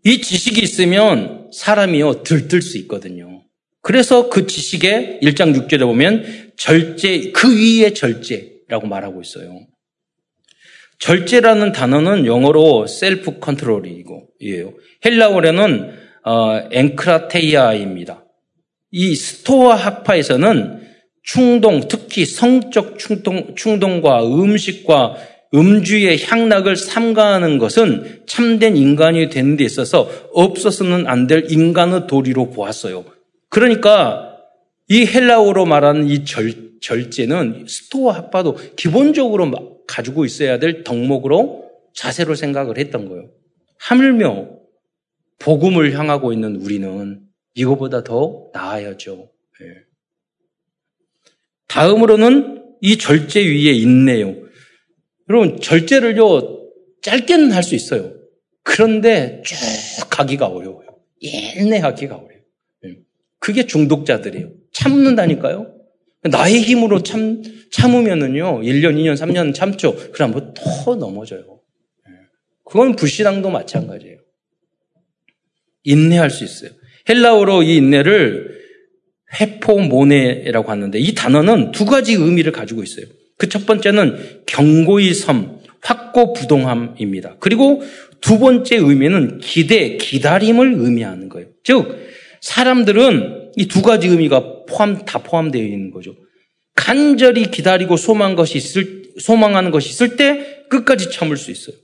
이 0.04 0.20
지식이 0.20 0.60
있으면 0.60 1.50
사람이요 1.52 2.22
들뜰 2.24 2.62
수 2.62 2.78
있거든요. 2.78 3.44
그래서 3.82 4.28
그 4.28 4.46
지식에 4.46 5.20
1장 5.22 5.54
6절에 5.54 5.80
보면 5.80 6.52
절제, 6.56 7.32
그 7.32 7.56
위에 7.56 7.92
절제라고 7.92 8.86
말하고 8.86 9.22
있어요. 9.22 9.66
절제라는 10.98 11.72
단어는 11.72 12.26
영어로 12.26 12.86
self 12.86 13.38
control이고, 13.38 14.28
이에요. 14.40 14.74
헬라어로는 15.04 15.98
어, 16.24 16.68
ἐγκράτεια입니다. 16.70 18.26
이 18.90 19.14
스토아 19.14 19.74
학파에서는 19.76 20.80
충동, 21.22 21.86
특히 21.88 22.24
성적 22.24 22.98
충동, 22.98 23.54
충동과 23.54 24.24
음식과 24.26 25.16
음주의 25.54 26.22
향락을 26.22 26.76
삼가하는 26.76 27.58
것은 27.58 28.22
참된 28.26 28.76
인간이 28.76 29.28
되는 29.28 29.56
데 29.56 29.64
있어서 29.64 30.08
없어서는 30.32 31.06
안 31.06 31.26
될 31.26 31.50
인간의 31.50 32.06
도리로 32.06 32.50
보았어요. 32.50 33.04
그러니까 33.48 34.36
이 34.88 35.06
헬라어로 35.06 35.66
말하는 35.66 36.08
이 36.08 36.24
절, 36.24 36.78
절제는 36.80 37.66
스토아 37.68 38.14
학파도 38.14 38.56
기본적으로 38.76 39.80
가지고 39.86 40.24
있어야 40.24 40.58
될 40.58 40.84
덕목으로 40.84 41.68
자세로 41.94 42.34
생각을 42.36 42.78
했던 42.78 43.08
거예요. 43.08 43.28
하물며 43.78 44.48
복음을 45.40 45.98
향하고 45.98 46.32
있는 46.32 46.56
우리는 46.56 47.20
이거보다 47.54 48.04
더 48.04 48.50
나아야죠. 48.52 49.30
네. 49.60 49.66
다음으로는 51.68 52.76
이 52.80 52.98
절제 52.98 53.40
위에 53.44 53.72
있네요. 53.72 54.34
여러분, 55.28 55.60
절제를요, 55.60 56.58
짧게는 57.02 57.52
할 57.52 57.62
수 57.62 57.74
있어요. 57.74 58.14
그런데 58.62 59.42
쭉 59.44 59.56
가기가 60.10 60.46
어려워요. 60.46 60.86
인내하기가 61.20 62.14
어려워요. 62.16 62.40
네. 62.82 62.96
그게 63.38 63.66
중독자들이에요. 63.66 64.50
참는다니까요. 64.72 65.76
나의 66.22 66.60
힘으로 66.60 67.02
참, 67.02 67.42
참으면은요, 67.72 68.60
1년, 68.60 68.96
2년, 68.96 69.14
3년 69.14 69.54
참죠. 69.54 69.96
그러면 70.12 70.52
더 70.54 70.96
넘어져요. 70.96 71.60
네. 72.06 72.12
그건 72.64 72.96
불신앙도 72.96 73.50
마찬가지예요. 73.50 74.18
인내할 75.84 76.30
수 76.30 76.44
있어요. 76.44 76.70
헬라어로 77.10 77.64
이 77.64 77.76
인내를 77.76 78.60
회포모네라고 79.40 80.70
하는데 80.70 80.98
이 80.98 81.14
단어는 81.14 81.72
두 81.72 81.84
가지 81.84 82.14
의미를 82.14 82.52
가지고 82.52 82.82
있어요. 82.82 83.06
그 83.36 83.48
첫 83.48 83.66
번째는 83.66 84.42
경고의 84.46 85.14
섬, 85.14 85.58
확고부동함입니다. 85.82 87.36
그리고 87.40 87.82
두 88.20 88.38
번째 88.38 88.76
의미는 88.76 89.38
기대, 89.38 89.96
기다림을 89.96 90.74
의미하는 90.76 91.28
거예요. 91.28 91.48
즉, 91.64 92.06
사람들은 92.42 93.52
이 93.56 93.66
두 93.66 93.82
가지 93.82 94.08
의미가 94.08 94.64
포함, 94.68 95.04
다 95.04 95.18
포함되어 95.18 95.62
있는 95.62 95.90
거죠. 95.90 96.14
간절히 96.76 97.50
기다리고 97.50 97.96
소망 97.96 98.36
것이 98.36 98.58
있을, 98.58 99.02
소망하는 99.18 99.70
것이 99.70 99.88
있을 99.90 100.16
때 100.16 100.64
끝까지 100.68 101.10
참을 101.10 101.36
수 101.36 101.50
있어요. 101.50 101.76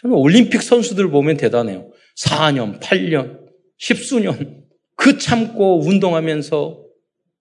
저는 0.00 0.16
올림픽 0.16 0.62
선수들 0.62 1.10
보면 1.10 1.36
대단해요. 1.36 1.90
4년, 2.16 2.78
8년, 2.80 3.38
십수년 3.78 4.59
그 5.00 5.16
참고 5.16 5.80
운동하면서 5.80 6.84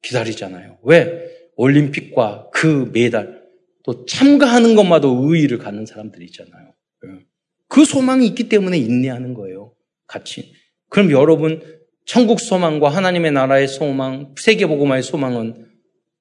기다리잖아요. 0.01 0.77
왜? 0.83 1.29
올림픽과 1.57 2.51
그 2.53 2.89
메달 2.93 3.43
또 3.83 4.05
참가하는 4.05 4.75
것마도 4.75 5.25
의의를 5.25 5.57
갖는 5.57 5.85
사람들이 5.85 6.23
있잖아요. 6.27 6.73
예. 7.05 7.25
그 7.67 7.83
소망이 7.83 8.25
있기 8.27 8.47
때문에 8.47 8.77
인내하는 8.77 9.33
거예요. 9.33 9.73
같이. 10.07 10.53
그럼 10.87 11.11
여러분 11.11 11.61
천국 12.05 12.39
소망과 12.39 12.87
하나님의 12.87 13.33
나라의 13.33 13.67
소망, 13.67 14.33
세계 14.37 14.65
복음화의 14.65 15.03
소망은 15.03 15.67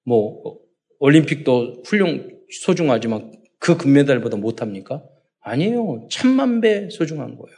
뭐 0.04 0.42
올림픽도 0.98 1.84
훌륭 1.86 2.36
소중하지만 2.50 3.32
그 3.60 3.76
금메달보다 3.76 4.38
못합니까? 4.38 5.04
아니에요. 5.40 6.08
천만 6.10 6.60
배 6.60 6.88
소중한 6.90 7.36
거예요. 7.36 7.56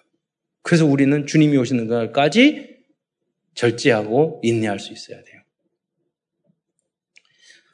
그래서 0.63 0.85
우리는 0.85 1.27
주님이 1.27 1.57
오시는 1.57 1.87
날까지 1.87 2.80
절제하고 3.61 4.41
인내할 4.43 4.79
수 4.79 4.95
있어야 4.95 5.23
돼요. 5.23 5.43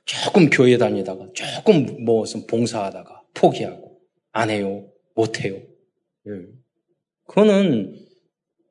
조금 0.05 0.51
교회 0.51 0.79
다니다가 0.79 1.29
조금 1.33 2.05
무슨 2.05 2.47
봉사하다가 2.49 3.23
포기하고 3.35 4.01
안 4.33 4.51
해요, 4.51 4.89
못 5.15 5.45
해요. 5.45 5.63
예. 6.27 6.33
그거는 7.27 8.05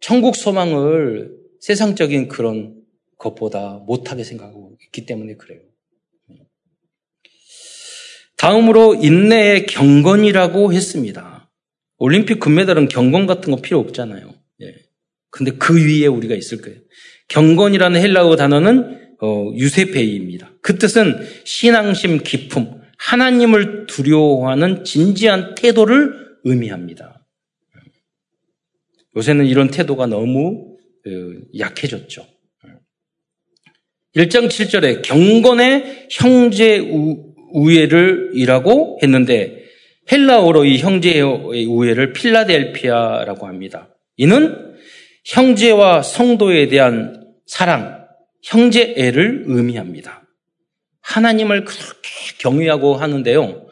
천국 0.01 0.35
소망을 0.35 1.37
세상적인 1.61 2.27
그런 2.27 2.83
것보다 3.17 3.81
못하게 3.85 4.25
생각하고 4.25 4.77
있기 4.83 5.05
때문에 5.05 5.35
그래요. 5.35 5.61
다음으로 8.35 8.95
인내의 8.95 9.65
경건이라고 9.67 10.73
했습니다. 10.73 11.49
올림픽 11.97 12.41
금메달은 12.41 12.89
경건 12.89 13.25
같은 13.25 13.55
거 13.55 13.61
필요 13.61 13.79
없잖아요. 13.79 14.34
예. 15.35 15.37
근데 15.37 15.51
그 15.51 15.75
위에 15.75 16.07
우리가 16.07 16.35
있을 16.35 16.61
거예요. 16.61 16.79
경건이라는 17.27 17.99
헬라어 17.99 18.35
단어는 18.35 19.17
어, 19.21 19.51
유세페이입니다. 19.55 20.53
그 20.61 20.77
뜻은 20.77 21.25
신앙심 21.43 22.19
깊음, 22.19 22.81
하나님을 22.97 23.87
두려워하는 23.87 24.83
진지한 24.83 25.55
태도를 25.55 26.13
의미합니다. 26.43 27.25
요새는 29.17 29.45
이런 29.45 29.69
태도가 29.69 30.07
너무 30.07 30.77
어, 31.05 31.09
약해졌죠. 31.57 32.25
1장 34.15 34.47
7절에 34.47 35.01
경건의 35.01 36.07
형제 36.09 36.79
우애를 37.51 38.31
이라고 38.33 38.97
했는데 39.03 39.65
헬라어로 40.11 40.65
이 40.65 40.77
형제의 40.77 41.65
우애를 41.65 42.13
필라델피아라고 42.13 43.47
합니다. 43.47 43.95
이는 44.17 44.75
형제와 45.25 46.03
성도에 46.03 46.67
대한 46.67 47.35
사랑, 47.45 48.07
형제애를 48.43 49.45
의미합니다. 49.47 50.27
하나님을 51.01 51.65
그렇게 51.65 52.09
경외하고 52.39 52.95
하는데요. 52.95 53.67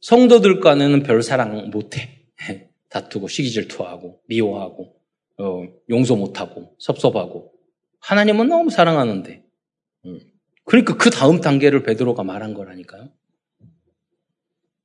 성도들과는 0.00 1.02
별 1.02 1.22
사랑 1.22 1.70
못해. 1.70 2.26
다투고 2.90 3.28
시기 3.28 3.50
질투하고 3.50 4.20
미워하고 4.28 4.94
어, 5.38 5.64
용서 5.90 6.14
못하고 6.14 6.76
섭섭하고 6.78 7.52
하나님은 8.00 8.48
너무 8.48 8.70
사랑하는데 8.70 9.44
음. 10.06 10.20
그러니까 10.64 10.96
그 10.96 11.10
다음 11.10 11.40
단계를 11.40 11.82
베드로가 11.82 12.22
말한 12.22 12.54
거라니까요. 12.54 13.08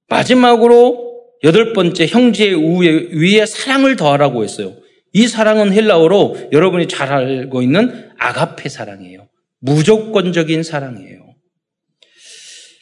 마지막으로 0.07 1.23
여덟 1.43 1.73
번째 1.73 2.07
형제의 2.07 2.55
위에 3.13 3.45
사랑을 3.45 3.95
더하라고 3.95 4.43
했어요. 4.43 4.75
이 5.13 5.27
사랑은 5.27 5.73
헬라어로 5.73 6.49
여러분이 6.51 6.87
잘 6.87 7.11
알고 7.11 7.61
있는 7.61 8.09
아가페 8.17 8.69
사랑이에요. 8.69 9.27
무조건적인 9.59 10.63
사랑이에요. 10.63 11.29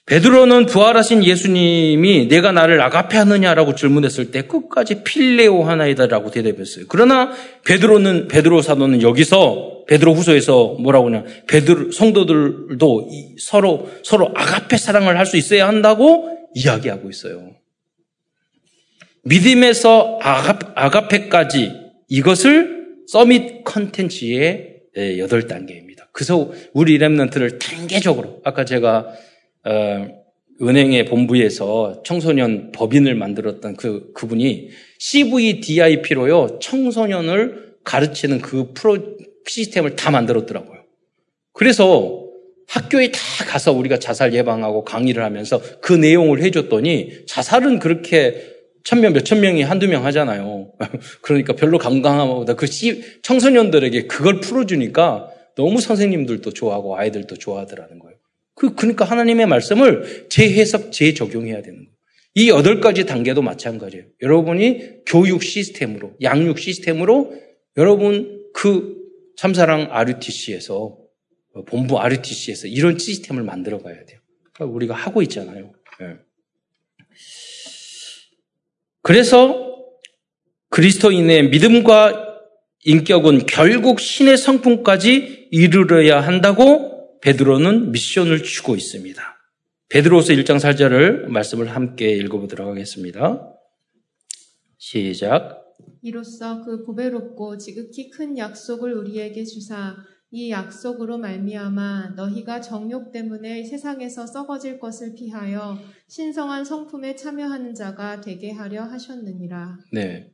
베드로는 0.08 0.68
부활하신 0.68 1.26
예수님이 1.26 2.30
내가 2.30 2.54
나를 2.54 2.80
아가페 2.82 3.18
하느냐라고 3.18 3.76
질문했을 3.76 4.32
때 4.32 4.44
끝까지 4.44 5.04
필레오 5.04 5.64
하나이다라고 5.66 6.32
대답했어요. 6.32 6.86
그러나 6.88 7.34
베드로는 7.66 8.30
베드로 8.30 8.62
사도는 8.62 9.02
여기서 9.02 9.84
베드로 9.88 10.14
후서에서 10.14 10.78
뭐라고 10.80 11.08
하냐? 11.08 11.24
베드로 11.48 11.92
성도들도 11.92 13.10
서로 13.40 13.90
서로 14.04 14.32
아가페 14.34 14.78
사랑을 14.78 15.18
할 15.18 15.26
수 15.26 15.36
있어야 15.36 15.68
한다고 15.68 16.30
이야기하고 16.56 17.10
있어요. 17.10 17.52
믿음에서 19.24 20.20
아가, 20.22 20.58
아가페까지 20.76 21.87
이것을 22.10 22.88
서밋 23.08 23.64
컨텐츠의 23.64 24.78
여덟 25.18 25.48
단계입니다. 25.48 26.10
그래서 26.12 26.52
우리 26.74 26.98
랩런트를 26.98 27.60
단계적으로 27.60 28.42
아까 28.44 28.66
제가 28.66 29.08
어, 29.66 30.08
은행의 30.62 31.06
본부에서 31.06 32.02
청소년 32.04 32.72
법인을 32.72 33.14
만들었던 33.16 33.76
그, 33.76 34.12
그분이 34.14 34.70
CVDIP로요, 34.98 36.60
청소년을 36.60 37.76
가르치는 37.84 38.42
그 38.42 38.74
프로 38.74 38.98
시스템을 39.46 39.96
다 39.96 40.10
만들었더라고요. 40.10 40.82
그래서 41.54 42.26
학교에 42.68 43.12
다 43.12 43.20
가서 43.46 43.72
우리가 43.72 43.98
자살 44.00 44.34
예방하고 44.34 44.84
강의를 44.84 45.24
하면서 45.24 45.62
그 45.82 45.94
내용을 45.94 46.42
해줬더니 46.42 47.26
자살은 47.28 47.80
그렇게 47.80 48.57
천명, 48.88 49.12
몇천 49.12 49.42
명이 49.42 49.64
한두 49.64 49.90
명 49.90 50.06
하잖아요. 50.06 50.72
그러니까 51.22 51.52
별로 51.52 51.78
강강함보다 51.78 52.54
그 52.54 52.68
청소년들에게 53.22 54.08
그걸 54.08 54.40
풀어주니까 54.40 55.28
너무 55.58 55.82
선생님들도 55.82 56.54
좋아하고 56.54 56.98
아이들도 56.98 57.36
좋아하더라는 57.36 58.00
거예요. 58.00 58.18
그, 58.56 58.76
그러니까 58.76 59.04
하나님의 59.04 59.46
말씀을 59.46 60.28
재해석, 60.30 60.94
재적용해야 60.94 61.62
되는 61.64 61.80
거예요. 61.80 61.92
이 62.36 62.50
여덟 62.50 62.80
가지 62.80 63.06
단계도 63.06 63.42
마찬가지예요. 63.42 64.06
여러분이 64.22 65.04
교육 65.06 65.44
시스템으로, 65.44 66.14
양육 66.22 66.58
시스템으로 66.58 67.34
여러분 67.76 68.42
그 68.54 68.96
참사랑 69.36 69.90
RUTC에서, 69.92 70.98
본부 71.68 72.00
RUTC에서 72.00 72.68
이런 72.68 72.98
시스템을 72.98 73.44
만들어 73.44 73.80
가야 73.80 74.06
돼요. 74.06 74.22
그러니까 74.54 74.74
우리가 74.74 74.94
하고 74.94 75.22
있잖아요. 75.24 75.74
네. 76.00 76.06
그래서 79.08 79.88
그리스도인의 80.70 81.50
믿음과 81.50 82.42
인격은 82.84 83.46
결국 83.46 84.02
신의 84.02 84.36
성품까지 84.36 85.48
이르러야 85.50 86.20
한다고 86.20 87.18
베드로는 87.22 87.94
미션을 87.94 88.44
주고 88.44 88.76
있습니다. 88.76 89.22
베드로서 89.88 90.34
1장 90.34 90.60
4절을 90.60 91.28
말씀을 91.28 91.74
함께 91.74 92.12
읽어보도록 92.18 92.68
하겠습니다. 92.68 93.50
시작. 94.78 95.64
이로써 96.02 96.66
그 96.66 96.84
보배롭고 96.84 97.58
지극히 97.58 98.10
큰 98.10 98.38
약속을 98.38 98.94
우리에게 98.94 99.46
주사 99.46 99.96
이 100.32 100.52
약속으로 100.52 101.18
말미암아 101.18 102.16
너희가 102.18 102.60
정욕 102.60 103.14
때문에 103.14 103.64
세상에서 103.64 104.28
썩어질 104.28 104.78
것을 104.78 105.16
피하여 105.16 105.78
신성한 106.10 106.64
성품에 106.64 107.16
참여하는 107.16 107.76
자가 107.76 108.22
되게 108.22 108.52
하려 108.52 108.84
하셨느니라. 108.84 109.78
네. 109.92 110.30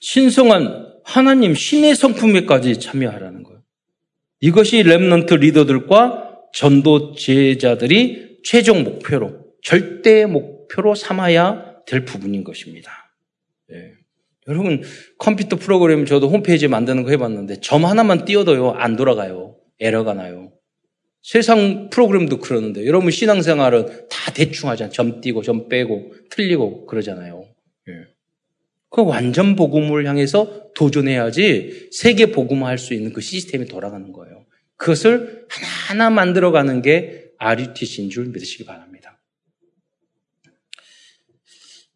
신성한 0.00 1.00
하나님 1.04 1.54
신의 1.54 1.94
성품에까지 1.94 2.80
참여하라는 2.80 3.44
거예요. 3.44 3.62
이것이 4.40 4.82
remnant 4.82 5.38
리더들과 5.38 6.40
전도 6.52 7.14
제자들이 7.14 8.40
최종 8.42 8.82
목표로 8.82 9.44
절대 9.62 10.26
목표로 10.26 10.96
삼아야 10.96 11.84
될 11.86 12.04
부분인 12.04 12.42
것입니다. 12.42 12.90
네. 13.68 13.92
여러분 14.48 14.82
컴퓨터 15.18 15.56
프로그램 15.56 16.04
저도 16.04 16.28
홈페이지 16.28 16.66
만드는 16.66 17.04
거 17.04 17.10
해봤는데 17.10 17.60
점 17.60 17.84
하나만 17.84 18.24
띄워도요 18.24 18.72
안 18.72 18.96
돌아가요. 18.96 19.56
에러가 19.78 20.14
나요. 20.14 20.52
세상 21.22 21.88
프로그램도 21.90 22.38
그러는데 22.38 22.84
여러분 22.84 23.10
신앙생활은 23.10 24.08
다 24.08 24.32
대충 24.32 24.68
하잖아요. 24.70 24.92
점 24.92 25.20
띄고 25.20 25.42
점 25.42 25.68
빼고 25.68 26.12
틀리고 26.30 26.86
그러잖아요. 26.86 27.46
예. 27.88 27.92
그 28.90 29.02
완전 29.02 29.54
복음을 29.54 30.06
향해서 30.06 30.72
도전해야지 30.74 31.88
세계 31.92 32.26
복음화할 32.26 32.76
수 32.78 32.92
있는 32.92 33.12
그 33.12 33.20
시스템이 33.20 33.66
돌아가는 33.66 34.12
거예요. 34.12 34.44
그것을 34.76 35.46
하나하나 35.48 36.10
만들어가는 36.10 36.82
게 36.82 37.30
RUTC인 37.38 38.10
줄 38.10 38.26
믿으시기 38.26 38.64
바랍니다. 38.64 39.20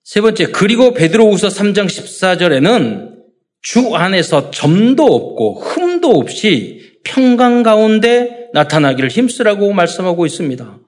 세 0.05 0.21
번째, 0.21 0.47
그리고 0.47 0.95
베드로우서 0.95 1.49
3장 1.49 1.87
14절에는 1.87 3.17
주 3.61 3.97
안에서 3.97 4.53
점도 4.53 5.05
없고 5.05 5.61
흠도 5.61 6.11
없이 6.11 7.01
평강 7.03 7.65
가운데 7.65 8.46
나타나기를 8.57 9.11
힘쓰라고 9.11 9.75
말씀하고 9.75 10.25
있습니다. 10.25 10.81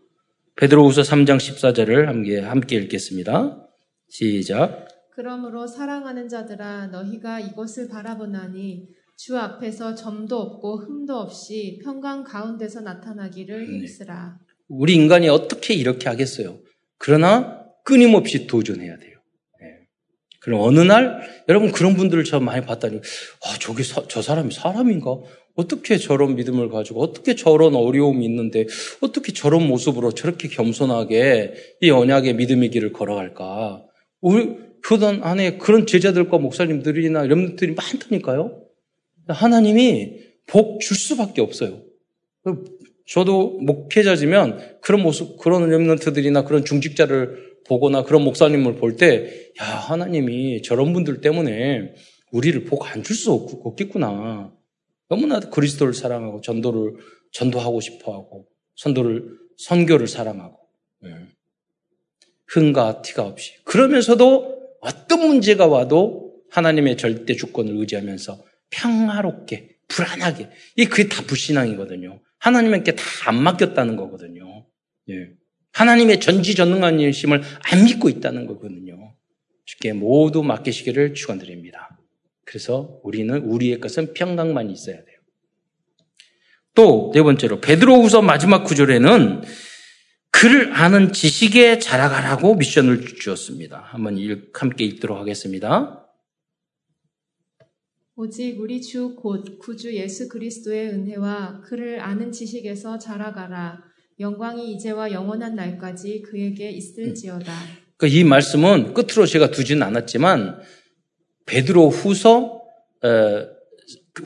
베드로우서 0.57 1.03
3장 1.03 1.37
14절을 1.37 2.07
함께, 2.07 2.41
함께 2.41 2.77
읽겠습니다. 2.77 3.69
시작. 4.09 4.89
그러므로 5.15 5.67
사랑하는 5.67 6.31
자들아 6.31 6.87
너희가 6.87 7.41
이것을 7.41 7.89
바라보나니 7.89 8.87
주 9.19 9.37
앞에서 9.37 9.95
점도 9.95 10.39
없고 10.39 10.79
흠도 10.79 11.15
없이 11.15 11.79
평강 11.85 12.25
가운데서 12.25 12.81
나타나기를 12.81 13.67
네. 13.67 13.79
힘쓰라. 13.81 14.39
우리 14.69 14.95
인간이 14.95 15.29
어떻게 15.29 15.75
이렇게 15.75 16.09
하겠어요? 16.09 16.61
그러나 16.97 17.65
끊임없이 17.85 18.47
도전해야 18.47 18.97
돼요. 18.97 19.19
네. 19.61 19.81
그럼 20.41 20.63
어느 20.63 20.81
날 20.81 21.21
여러분 21.51 21.71
그런 21.73 21.97
분들을 21.97 22.25
저 22.25 22.41
많이 22.41 22.65
봤다니 22.65 22.97
아 22.97 23.59
저게 23.61 23.83
사, 23.83 24.05
저 24.09 24.23
사람이 24.23 24.55
사람인가? 24.55 25.11
어떻게 25.59 25.97
저런 25.99 26.37
믿음을 26.37 26.69
가지고 26.69 27.03
어떻게 27.03 27.35
저런 27.35 27.75
어려움이 27.75 28.25
있는데 28.25 28.67
어떻게 29.01 29.33
저런 29.33 29.67
모습으로 29.67 30.13
저렇게 30.13 30.47
겸손하게 30.47 31.53
이 31.81 31.91
언약의 31.91 32.35
믿음의 32.37 32.71
길을 32.71 32.93
걸어갈까? 32.93 33.85
우리 34.21 34.55
교단 34.87 35.21
안에 35.25 35.59
그런 35.59 35.85
제자들과 35.85 36.39
목사님들이나 36.39 37.25
이런 37.25 37.45
분들이 37.45 37.75
많다니까요. 37.75 38.63
하나님이 39.27 40.13
복 40.47 40.79
줄 40.81 40.97
수밖에 40.97 41.41
없어요. 41.41 41.83
저도 43.09 43.59
목회자지만 43.61 44.79
그런 44.81 45.03
모습, 45.03 45.39
그런 45.39 45.69
렘런트들이나 45.69 46.45
그런 46.45 46.65
중직자를 46.65 47.49
보거나 47.67 48.05
그런 48.05 48.23
목사님을 48.23 48.77
볼 48.77 48.97
때, 48.97 49.51
야, 49.61 49.65
하나님이 49.65 50.63
저런 50.63 50.93
분들 50.93 51.21
때문에 51.21 51.95
우리를 52.31 52.65
복 52.65 52.87
안 52.87 53.03
줄 53.03 53.17
수 53.17 53.33
없겠구나. 53.33 54.53
너무나 55.09 55.41
그리스도를 55.41 55.95
사랑하고 55.95 56.41
전도를, 56.41 56.95
전도하고 57.33 57.81
싶어 57.81 58.13
하고, 58.13 58.49
선도를, 58.77 59.39
선교를 59.57 60.07
사랑하고, 60.07 60.59
네. 61.03 61.11
흥과 62.47 63.03
티가 63.03 63.25
없이. 63.25 63.53
그러면서도 63.65 64.77
어떤 64.81 65.27
문제가 65.27 65.67
와도 65.67 66.35
하나님의 66.51 66.97
절대 66.97 67.35
주권을 67.35 67.77
의지하면서 67.77 68.43
평화롭게, 68.71 69.77
불안하게. 69.89 70.51
이 70.77 70.85
그게 70.87 71.09
다 71.09 71.23
불신앙이거든요. 71.27 72.21
하나님께 72.39 72.95
다 72.95 73.03
안 73.29 73.43
맡겼다는 73.43 73.97
거거든요. 73.97 74.67
예. 75.11 75.31
하나님의 75.73 76.21
전지전능한 76.21 77.01
일심을 77.01 77.43
안 77.71 77.85
믿고 77.85 78.09
있다는 78.09 78.47
거거든요. 78.47 79.15
주께 79.67 79.93
모두 79.93 80.43
맡기시기를 80.43 81.13
축원드립니다. 81.15 81.98
그래서 82.49 82.99
우리는 83.05 83.37
우리의 83.43 83.79
것은 83.79 84.15
평강만 84.15 84.71
있어야 84.71 84.97
돼요. 84.97 85.19
또 86.75 87.11
네 87.13 87.23
번째로 87.23 87.61
베드로후서 87.61 88.23
마지막 88.23 88.65
구절에는 88.65 89.43
그를 90.31 90.73
아는 90.73 91.13
지식에 91.13 91.79
자라가라고 91.79 92.55
미션을 92.55 93.05
주었습니다. 93.21 93.81
한번 93.91 94.17
함께 94.55 94.85
읽도록 94.85 95.19
하겠습니다. 95.19 96.07
오직 98.17 98.59
우리 98.59 98.81
주 98.81 99.15
곧 99.15 99.59
구주 99.59 99.95
예수 99.95 100.29
그리스도의 100.29 100.89
은혜와 100.89 101.61
그를 101.67 102.01
아는 102.01 102.33
지식에서 102.33 102.99
자라가라. 102.99 103.83
영광이 104.21 104.73
이제와 104.73 105.13
영원한 105.13 105.55
날까지 105.55 106.23
그에게 106.23 106.71
있을지어다. 106.71 107.53
그이 107.99 108.25
말씀은 108.25 108.95
끝으로 108.95 109.27
제가 109.27 109.51
두지는 109.51 109.83
않았지만 109.83 110.61
베드로 111.49 111.89
후서 111.91 112.63
어, 113.03 113.47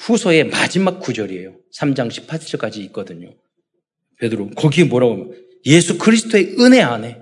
후서의 0.00 0.44
마지막 0.44 1.00
구절이에요. 1.00 1.56
3장 1.78 2.10
18절까지 2.10 2.78
있거든요. 2.86 3.34
베드로 4.18 4.50
거기에 4.50 4.84
뭐라고 4.84 5.12
하면 5.14 5.46
예수 5.66 5.98
그리스도의 5.98 6.56
은혜 6.58 6.80
안에 6.80 7.20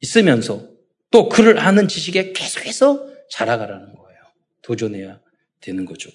있으면서 0.00 0.68
또 1.10 1.28
그를 1.28 1.58
아는 1.58 1.88
지식에 1.88 2.32
계속해서 2.32 3.08
자라가라는 3.30 3.94
거예요. 3.94 4.18
도전해야 4.62 5.20
되는 5.60 5.84
거죠. 5.84 6.10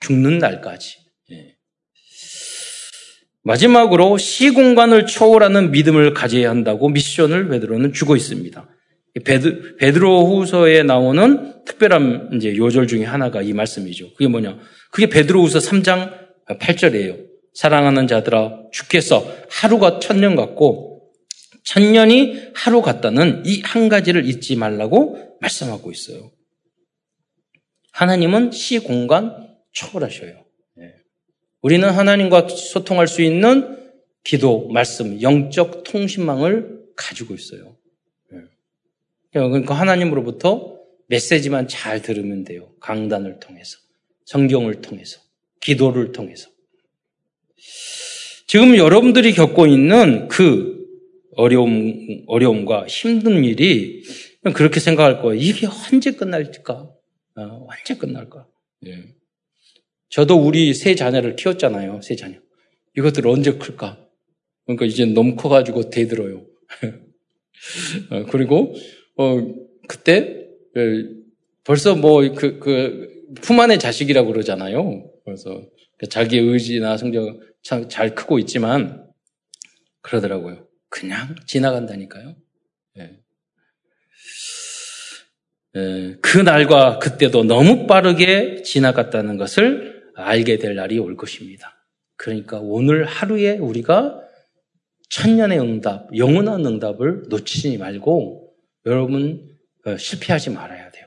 죽는 0.00 0.38
날까지. 0.38 0.98
예. 1.32 1.56
마지막으로 3.42 4.18
시공간을 4.18 5.06
초월하는 5.06 5.70
믿음을 5.70 6.14
가져야 6.14 6.50
한다고 6.50 6.88
미션을 6.88 7.48
베드로는 7.48 7.92
주고 7.92 8.16
있습니다. 8.16 8.68
베드, 9.24 9.76
베드로 9.76 10.26
후서에 10.26 10.82
나오는 10.82 11.64
특별한 11.64 12.30
이제 12.34 12.56
요절 12.56 12.86
중에 12.86 13.04
하나가 13.04 13.42
이 13.42 13.52
말씀이죠. 13.52 14.12
그게 14.14 14.28
뭐냐? 14.28 14.58
그게 14.90 15.08
베드로 15.08 15.42
후서 15.42 15.58
3장 15.58 16.12
8절이에요. 16.46 17.26
사랑하는 17.54 18.06
자들아, 18.06 18.68
주께서 18.72 19.26
하루가 19.50 19.98
천년 19.98 20.36
같고, 20.36 21.10
천년이 21.64 22.52
하루 22.54 22.80
같다는 22.82 23.42
이 23.44 23.60
한 23.62 23.88
가지를 23.88 24.26
잊지 24.26 24.56
말라고 24.56 25.36
말씀하고 25.40 25.90
있어요. 25.90 26.30
하나님은 27.92 28.52
시 28.52 28.78
공간 28.78 29.48
초월하셔요. 29.72 30.44
예. 30.80 30.94
우리는 31.62 31.88
하나님과 31.88 32.48
소통할 32.48 33.08
수 33.08 33.22
있는 33.22 33.76
기도, 34.24 34.68
말씀, 34.68 35.20
영적 35.20 35.84
통신망을 35.84 36.78
가지고 36.96 37.34
있어요. 37.34 37.77
예. 39.34 39.40
그러니까 39.40 39.74
하나님으로부터 39.74 40.78
메시지만 41.08 41.68
잘 41.68 42.02
들으면 42.02 42.44
돼요. 42.44 42.72
강단을 42.80 43.40
통해서, 43.40 43.78
성경을 44.26 44.80
통해서, 44.82 45.20
기도를 45.60 46.12
통해서. 46.12 46.50
지금 48.46 48.76
여러분들이 48.76 49.32
겪고 49.32 49.66
있는 49.66 50.28
그 50.28 50.86
어려움, 51.32 52.24
어려움과 52.26 52.86
힘든 52.86 53.44
일이 53.44 54.02
그렇게 54.54 54.80
생각할 54.80 55.20
거예요. 55.20 55.40
이게 55.40 55.66
언제 55.66 56.12
끝날까? 56.12 56.90
어, 57.36 57.66
언제 57.68 57.96
끝날까? 57.96 58.46
예. 58.86 59.14
저도 60.08 60.36
우리 60.36 60.72
세 60.74 60.94
자녀를 60.94 61.36
키웠잖아요. 61.36 62.00
세 62.02 62.16
자녀. 62.16 62.38
이것들 62.96 63.26
언제 63.26 63.52
클까? 63.52 63.98
그러니까 64.64 64.86
이제 64.86 65.04
너무 65.04 65.36
커가지고 65.36 65.90
대들어요. 65.90 66.46
어, 68.10 68.24
그리고 68.30 68.74
어, 69.18 69.54
그때 69.86 70.48
예, 70.76 71.04
벌써 71.64 71.94
뭐그 71.94 72.58
그 72.58 73.18
품 73.42 73.60
안의 73.60 73.78
자식이라고 73.78 74.32
그러잖아요. 74.32 75.10
그래서 75.24 75.62
자기 76.10 76.38
의지나 76.38 76.96
성적 76.96 77.40
참잘 77.62 78.14
크고 78.14 78.38
있지만 78.40 79.06
그러더라고요. 80.00 80.66
그냥 80.88 81.34
지나간다니까요. 81.46 82.36
예. 82.98 83.18
예, 85.76 86.16
그 86.22 86.38
날과 86.38 86.98
그때도 86.98 87.44
너무 87.44 87.86
빠르게 87.86 88.62
지나갔다는 88.62 89.36
것을 89.36 90.02
알게 90.14 90.58
될 90.58 90.74
날이 90.74 90.98
올 90.98 91.16
것입니다. 91.16 91.86
그러니까 92.16 92.58
오늘 92.60 93.04
하루에 93.04 93.58
우리가 93.58 94.20
천년의 95.10 95.60
응답, 95.60 96.16
영원한 96.16 96.64
응답을 96.64 97.24
놓치지 97.28 97.76
말고 97.78 98.47
여러분 98.88 99.46
어, 99.84 99.96
실패하지 99.96 100.50
말아야 100.50 100.90
돼요. 100.90 101.06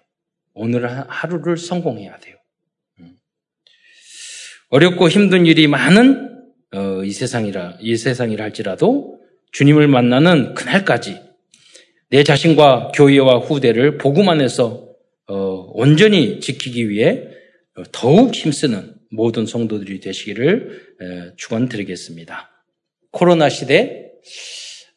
오늘 0.53 0.87
하루를 1.09 1.57
성공해야 1.57 2.17
돼요. 2.19 2.35
음. 2.99 3.15
어렵고 4.69 5.09
힘든 5.09 5.45
일이 5.45 5.67
많은 5.67 6.29
어, 6.73 7.03
이 7.03 7.11
세상이라 7.11 7.77
이 7.81 7.97
세상이라 7.97 8.43
할지라도 8.43 9.19
주님을 9.51 9.87
만나는 9.87 10.53
그날까지 10.53 11.19
내 12.09 12.23
자신과 12.23 12.91
교회와 12.93 13.39
후대를 13.39 13.97
복음 13.97 14.29
안에서 14.29 14.87
어, 15.27 15.35
온전히 15.73 16.39
지키기 16.39 16.89
위해 16.89 17.23
더욱 17.91 18.35
힘쓰는 18.35 18.93
모든 19.09 19.45
성도들이 19.45 19.99
되시기를 20.01 21.33
축원드리겠습니다. 21.37 22.49
코로나 23.11 23.49
시대 23.49 24.11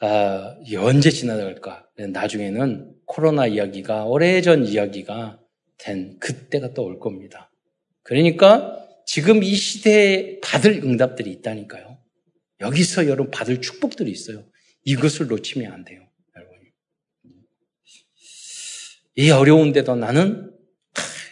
아, 0.07 0.59
언제 0.76 1.11
지나갈까? 1.11 1.88
나중에는 1.96 2.94
코로나 3.07 3.46
이야기가 3.46 4.05
오래전 4.05 4.66
이야기가 4.66 5.40
된 5.78 6.18
그때가 6.18 6.74
또 6.74 6.82
올 6.82 6.98
겁니다. 6.98 7.50
그러니까 8.02 8.86
지금 9.07 9.42
이 9.42 9.55
시대에 9.55 10.40
받을 10.40 10.72
응답들이 10.84 11.30
있다니까요. 11.30 11.96
여기서 12.61 13.07
여러분 13.07 13.30
받을 13.30 13.62
축복들이 13.62 14.11
있어요. 14.11 14.44
이것을 14.84 15.26
놓치면 15.28 15.72
안 15.72 15.86
돼요. 15.86 16.02
여러분. 16.36 16.59
이 19.16 19.30
어려운데도 19.30 19.96
나는 19.96 20.52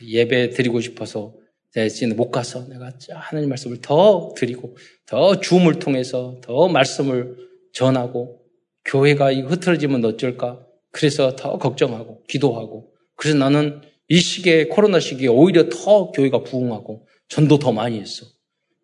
예배 0.02 0.50
드리고 0.50 0.80
싶어서 0.80 1.34
대신 1.74 2.16
못 2.16 2.30
가서 2.30 2.66
내가 2.68 2.90
하나님 3.10 3.50
말씀을 3.50 3.82
더 3.82 4.32
드리고 4.34 4.78
더 5.04 5.40
주음을 5.40 5.78
통해서 5.78 6.40
더 6.42 6.68
말씀을 6.68 7.36
전하고 7.74 8.41
교회가 8.84 9.32
흐트러지면 9.34 10.04
어쩔까? 10.04 10.60
그래서 10.90 11.36
더 11.36 11.58
걱정하고 11.58 12.24
기도하고 12.28 12.92
그래서 13.16 13.38
나는 13.38 13.80
이 14.08 14.18
시기에 14.18 14.66
코로나 14.66 15.00
시기에 15.00 15.28
오히려 15.28 15.68
더 15.68 16.10
교회가 16.10 16.42
부흥하고 16.42 17.06
전도 17.28 17.58
더 17.58 17.72
많이 17.72 17.98
했어. 18.00 18.26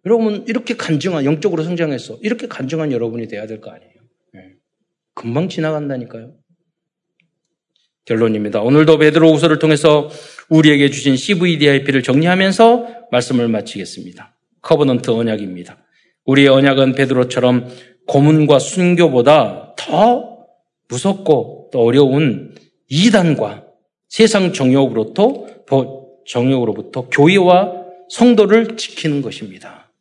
여러분 0.06 0.44
이렇게 0.48 0.76
간증한 0.76 1.24
영적으로 1.24 1.62
성장해서 1.64 2.18
이렇게 2.22 2.46
간증한 2.46 2.92
여러분이 2.92 3.28
돼야 3.28 3.46
될 3.46 3.60
거 3.60 3.70
아니에요. 3.70 3.92
네. 4.34 4.40
금방 5.14 5.48
지나간다니까요. 5.48 6.34
결론입니다. 8.06 8.62
오늘도 8.62 8.96
베드로후서를 8.98 9.58
통해서 9.58 10.08
우리에게 10.48 10.88
주신 10.88 11.16
CVDIP를 11.16 12.02
정리하면서 12.02 13.08
말씀을 13.10 13.48
마치겠습니다. 13.48 14.34
covenant 14.62 15.10
언약입니다. 15.10 15.84
우리의 16.24 16.48
언약은 16.48 16.94
베드로처럼 16.94 17.68
고문과 18.08 18.58
순교보다 18.58 19.74
더 19.76 20.46
무섭고 20.88 21.68
또 21.72 21.80
어려운 21.80 22.54
이단과 22.88 23.64
세상 24.08 24.52
정욕으로부터 24.52 25.46
정욕으로부터 26.26 27.08
교회와 27.10 27.84
성도를 28.08 28.76
지키는 28.76 29.22
것입니다. 29.22 29.92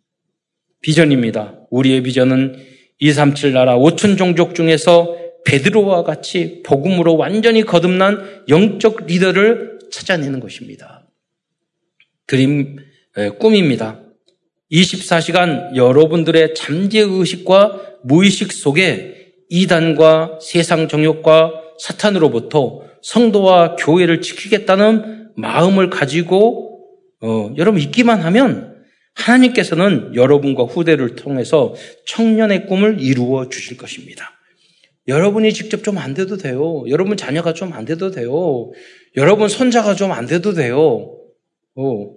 비전입니다. 0.82 1.60
우리의 1.70 2.01
비전은 2.03 2.55
237 2.99 3.53
나라 3.53 3.78
5천 3.78 4.18
종족 4.18 4.55
중에서 4.55 5.18
베드로와 5.45 6.03
같이 6.03 6.64
복음으로 6.66 7.18
완전히 7.18 7.64
거듭난 7.64 8.45
영적 8.49 9.05
리더를 9.05 9.80
찾아내는 9.91 10.39
것입니다. 10.39 11.05
드림 12.28 12.78
꿈입니다. 13.39 14.01
24시간 14.72 15.76
여러분들의 15.76 16.53
잠재의식과 16.55 17.96
무의식 18.08 18.51
속에 18.51 19.34
이단과 19.49 20.39
세상 20.41 20.88
정욕과 20.88 21.51
사탄으로부터 21.80 22.82
성도와 23.01 23.76
교회를 23.76 24.22
지키겠다는 24.22 25.32
마음을 25.36 25.89
가지고 25.89 26.82
어, 27.22 27.53
여러분 27.58 27.80
있기만 27.82 28.22
하면 28.22 28.76
하나님께서는 29.14 30.14
여러분과 30.16 30.64
후대를 30.64 31.16
통해서 31.16 31.74
청년의 32.05 32.68
꿈을 32.68 32.99
이루어 32.99 33.49
주실 33.49 33.78
것입니다. 33.78 34.32
여러분이 35.08 35.53
직접 35.53 35.84
좀 35.84 35.97
안 35.97 36.14
돼도 36.14 36.38
돼요. 36.38 36.84
여러분 36.89 37.16
자녀가 37.18 37.53
좀 37.53 37.74
안 37.74 37.86
돼도 37.86 38.12
돼요. 38.12 38.72
여러분 39.16 39.47
손자가 39.47 39.95
좀 39.95 40.12
안 40.12 40.26
돼도 40.28 40.53
돼요. 40.53 41.16
어, 41.76 42.12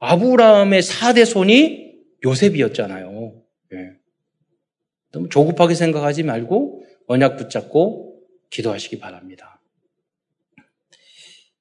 아브라함의 0.00 0.82
4대 0.82 1.24
손이 1.24 1.90
요셉이었잖아요. 2.24 3.09
예. 5.10 5.12
너무 5.12 5.28
조급하게 5.28 5.74
생각하지 5.74 6.22
말고 6.22 6.84
언약 7.06 7.36
붙잡고 7.36 8.20
기도하시기 8.50 8.98
바랍니다. 8.98 9.60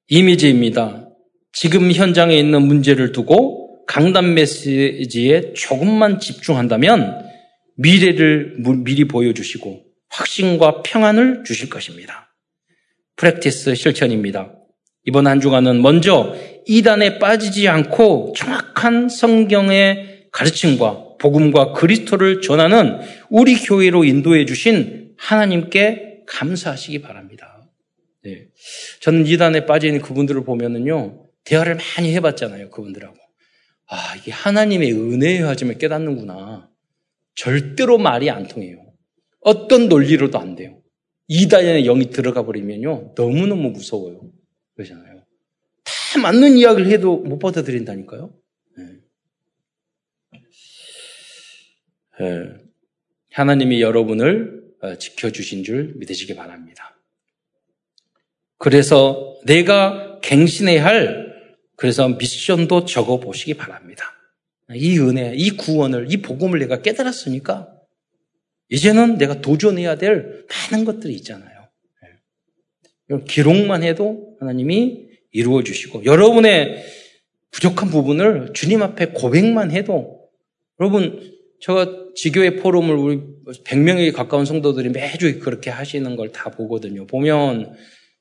이미지입니다. 0.08 1.10
지금 1.52 1.91
현장에 1.91 2.36
있는 2.38 2.64
문제를 2.64 3.12
두고 3.12 3.86
강단 3.86 4.34
메시지에 4.34 5.54
조금만 5.54 6.20
집중한다면 6.20 7.26
미래를 7.76 8.58
미리 8.84 9.08
보여주시고 9.08 9.84
확신과 10.10 10.84
평안을 10.84 11.43
주실 11.45 11.70
것입니다. 11.70 12.36
프랙티스 13.16 13.76
실천입니다. 13.76 14.54
이번 15.06 15.28
한 15.28 15.39
주간은 15.39 15.82
먼저 15.82 16.36
이단에 16.68 17.20
빠지지 17.20 17.68
않고 17.68 18.34
정확한 18.36 19.10
성경의 19.10 20.28
가르침과 20.32 21.09
복음과 21.20 21.74
그리스도를 21.74 22.41
전하는 22.41 22.99
우리 23.30 23.55
교회로 23.55 24.03
인도해 24.05 24.45
주신 24.45 25.13
하나님께 25.17 26.24
감사하시기 26.28 27.01
바랍니다. 27.01 27.70
네. 28.24 28.47
저는 29.01 29.26
이단에 29.28 29.65
빠진 29.65 30.01
그분들을 30.01 30.43
보면은요, 30.43 31.26
대화를 31.45 31.78
많이 31.78 32.13
해봤잖아요, 32.15 32.70
그분들하고. 32.70 33.15
아, 33.88 34.15
이게 34.17 34.32
하나님의 34.32 34.93
은혜의 34.93 35.41
하짐을 35.41 35.78
깨닫는구나. 35.78 36.70
절대로 37.36 37.97
말이 37.97 38.30
안 38.30 38.47
통해요. 38.47 38.78
어떤 39.41 39.89
논리로도 39.89 40.38
안 40.38 40.55
돼요. 40.55 40.82
이단의 41.28 41.84
영이 41.84 42.09
들어가 42.09 42.43
버리면요, 42.43 43.13
너무너무 43.15 43.70
무서워요. 43.72 44.22
그러잖아요. 44.76 45.24
다 45.84 46.20
맞는 46.22 46.57
이야기를 46.57 46.91
해도 46.91 47.17
못 47.17 47.39
받아들인다니까요. 47.39 48.34
네. 48.78 48.84
네. 50.34 50.39
하나님이 53.32 53.82
여러분을 53.82 54.59
어, 54.82 54.95
지켜주신 54.95 55.63
줄 55.63 55.93
믿으시기 55.95 56.36
바랍니다. 56.36 56.97
그래서 58.57 59.38
내가 59.45 60.20
갱신해야 60.22 60.84
할 60.84 61.30
그래서 61.76 62.07
미션도 62.09 62.86
적어 62.86 63.20
보시기 63.20 63.53
바랍니다. 63.55 64.03
이 64.74 64.99
은혜, 64.99 65.34
이 65.36 65.51
구원을, 65.51 66.07
이 66.11 66.17
복음을 66.17 66.59
내가 66.59 66.82
깨달았으니까 66.82 67.74
이제는 68.70 69.17
내가 69.17 69.41
도전해야 69.41 69.95
될 69.95 70.45
많은 70.72 70.86
것들이 70.86 71.13
있잖아요. 71.15 71.67
기록만 73.26 73.84
해도 73.84 74.36
하나님이 74.39 75.07
이루어 75.32 75.63
주시고 75.63 76.05
여러분의 76.05 76.86
부족한 77.51 77.89
부분을 77.89 78.53
주님 78.53 78.84
앞에 78.84 79.07
고백만 79.07 79.72
해도 79.72 80.30
여러분 80.80 81.34
제가 81.59 82.09
지교의 82.22 82.57
포럼을 82.57 82.95
우리 82.95 83.22
100명에 83.63 84.11
가까운 84.13 84.43
성도들이 84.45 84.89
매주 84.89 85.39
그렇게 85.39 85.70
하시는 85.70 86.15
걸 86.17 86.32
다 86.34 86.51
보거든요. 86.51 87.07
보면 87.07 87.74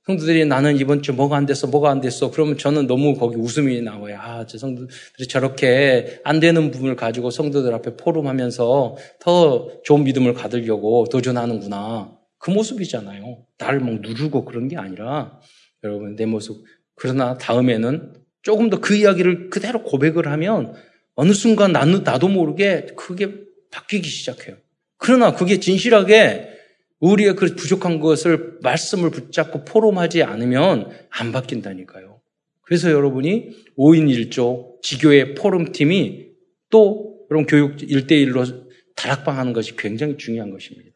성도들이 0.06 0.46
나는 0.46 0.76
이번 0.78 1.02
주 1.02 1.12
뭐가 1.12 1.36
안 1.36 1.46
됐어, 1.46 1.66
뭐가 1.66 1.90
안 1.90 2.00
됐어. 2.00 2.30
그러면 2.30 2.56
저는 2.56 2.86
너무 2.86 3.14
거기 3.16 3.36
웃음이 3.36 3.82
나와요. 3.82 4.16
아, 4.20 4.46
저 4.46 4.56
성도들이 4.56 5.26
저렇게 5.28 6.20
안 6.22 6.38
되는 6.38 6.70
부분을 6.70 6.94
가지고 6.94 7.30
성도들 7.30 7.74
앞에 7.74 7.96
포럼하면서 7.96 8.96
더 9.20 9.68
좋은 9.84 10.04
믿음을 10.04 10.32
가들려고 10.32 11.06
도전하는구나. 11.10 12.16
그 12.38 12.50
모습이잖아요. 12.52 13.38
나를 13.58 13.80
막 13.80 14.00
누르고 14.00 14.44
그런 14.44 14.68
게 14.68 14.76
아니라 14.76 15.40
여러분 15.82 16.14
내 16.14 16.24
모습. 16.24 16.64
그러나 16.94 17.36
다음에는 17.36 18.14
조금 18.42 18.70
더 18.70 18.80
그 18.80 18.94
이야기를 18.94 19.50
그대로 19.50 19.82
고백을 19.82 20.28
하면 20.28 20.74
어느 21.16 21.32
순간 21.32 21.72
나도 21.72 22.28
모르게 22.28 22.86
그게 22.96 23.47
바뀌기 23.70 24.08
시작해요. 24.08 24.56
그러나 24.96 25.34
그게 25.34 25.60
진실하게 25.60 26.48
우리의 27.00 27.36
그 27.36 27.54
부족한 27.54 28.00
것을 28.00 28.58
말씀을 28.62 29.10
붙잡고 29.10 29.64
포럼하지 29.64 30.22
않으면 30.22 30.90
안 31.10 31.32
바뀐다니까요. 31.32 32.20
그래서 32.62 32.90
여러분이 32.90 33.50
5인 33.78 34.30
1조 34.30 34.82
지교의 34.82 35.34
포럼팀이 35.34 36.26
또 36.70 37.18
여러분 37.30 37.46
교육 37.46 37.76
1대1로 37.76 38.68
다락방 38.96 39.38
하는 39.38 39.52
것이 39.52 39.76
굉장히 39.76 40.16
중요한 40.16 40.50
것입니다. 40.50 40.90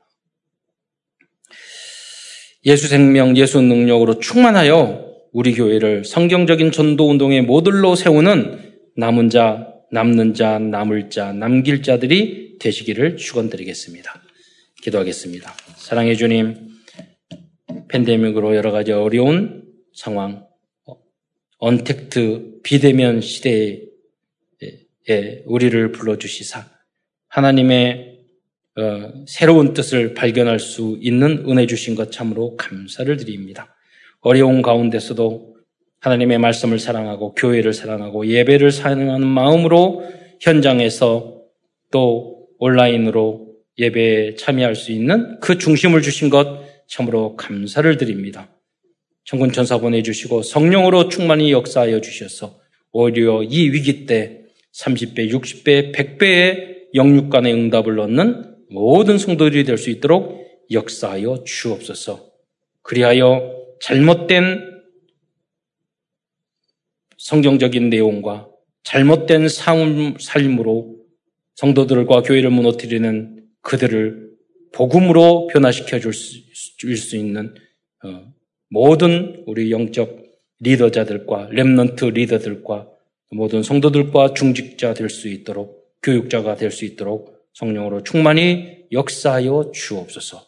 예수 2.64 2.88
생명, 2.88 3.36
예수 3.36 3.60
능력으로 3.60 4.18
충만하여 4.18 5.12
우리 5.32 5.54
교회를 5.54 6.04
성경적인 6.04 6.72
전도 6.72 7.08
운동의 7.08 7.42
모델로 7.42 7.96
세우는 7.96 8.74
남은 8.96 9.30
자, 9.30 9.66
남는 9.90 10.34
자, 10.34 10.58
남을 10.58 11.10
자, 11.10 11.32
남길 11.32 11.82
자들이 11.82 12.51
되시기를 12.62 13.16
축원드리겠습니다. 13.16 14.22
기도하겠습니다. 14.82 15.52
사랑해 15.76 16.14
주님, 16.14 16.68
팬데믹으로 17.88 18.54
여러 18.56 18.70
가지 18.70 18.92
어려운 18.92 19.64
상황, 19.94 20.46
언택트 21.58 22.60
비대면 22.62 23.20
시대에 23.20 23.82
우리를 25.46 25.92
불러주시사 25.92 26.66
하나님의 27.28 28.12
어, 28.74 29.12
새로운 29.26 29.74
뜻을 29.74 30.14
발견할 30.14 30.58
수 30.58 30.96
있는 31.02 31.44
은혜 31.46 31.66
주신 31.66 31.94
것 31.94 32.10
참으로 32.10 32.56
감사를 32.56 33.14
드립니다. 33.18 33.76
어려운 34.20 34.62
가운데서도 34.62 35.56
하나님의 36.00 36.38
말씀을 36.38 36.78
사랑하고 36.78 37.34
교회를 37.34 37.74
사랑하고 37.74 38.26
예배를 38.26 38.70
사랑하는 38.72 39.26
마음으로 39.26 40.08
현장에서 40.40 41.42
또 41.90 42.31
온라인으로 42.62 43.56
예배에 43.78 44.36
참여할 44.36 44.76
수 44.76 44.92
있는 44.92 45.40
그 45.40 45.58
중심을 45.58 46.00
주신 46.00 46.30
것 46.30 46.62
참으로 46.86 47.34
감사를 47.34 47.96
드립니다. 47.96 48.54
천군 49.24 49.50
천사 49.50 49.78
보내주시고 49.78 50.42
성령으로 50.42 51.08
충만히 51.08 51.50
역사하여 51.50 52.00
주셔서 52.00 52.60
오히려 52.92 53.42
이 53.42 53.70
위기 53.70 54.06
때 54.06 54.44
30배, 54.74 55.28
60배, 55.32 55.92
100배의 55.92 56.94
영육간의 56.94 57.52
응답을 57.52 57.98
얻는 57.98 58.54
모든 58.70 59.18
성도들이 59.18 59.64
될 59.64 59.76
수 59.76 59.90
있도록 59.90 60.40
역사하여 60.70 61.42
주옵소서. 61.44 62.30
그리하여 62.82 63.56
잘못된 63.80 64.70
성경적인 67.18 67.90
내용과 67.90 68.48
잘못된 68.84 69.48
삶, 69.48 70.16
삶으로 70.18 70.91
성도들과 71.56 72.22
교회를 72.22 72.50
무너뜨리는 72.50 73.44
그들을 73.62 74.30
복음으로 74.72 75.48
변화시켜 75.48 75.98
줄수 75.98 77.16
있는 77.16 77.54
어, 78.04 78.32
모든 78.70 79.44
우리 79.46 79.70
영적 79.70 80.22
리더자들과 80.60 81.48
렘넌트 81.52 82.06
리더들과 82.06 82.88
모든 83.30 83.62
성도들과 83.62 84.34
중직자 84.34 84.94
될 84.94 85.08
수 85.08 85.28
있도록 85.28 85.82
교육자가 86.02 86.56
될 86.56 86.70
수 86.70 86.84
있도록 86.84 87.36
성령으로 87.54 88.02
충만히 88.02 88.84
역사하여 88.92 89.72
주옵소서. 89.74 90.46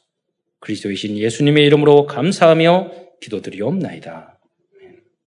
그리스도이신 0.60 1.18
예수님의 1.18 1.66
이름으로 1.66 2.06
감사하며 2.06 2.90
기도드리옵나이다. 3.20 4.33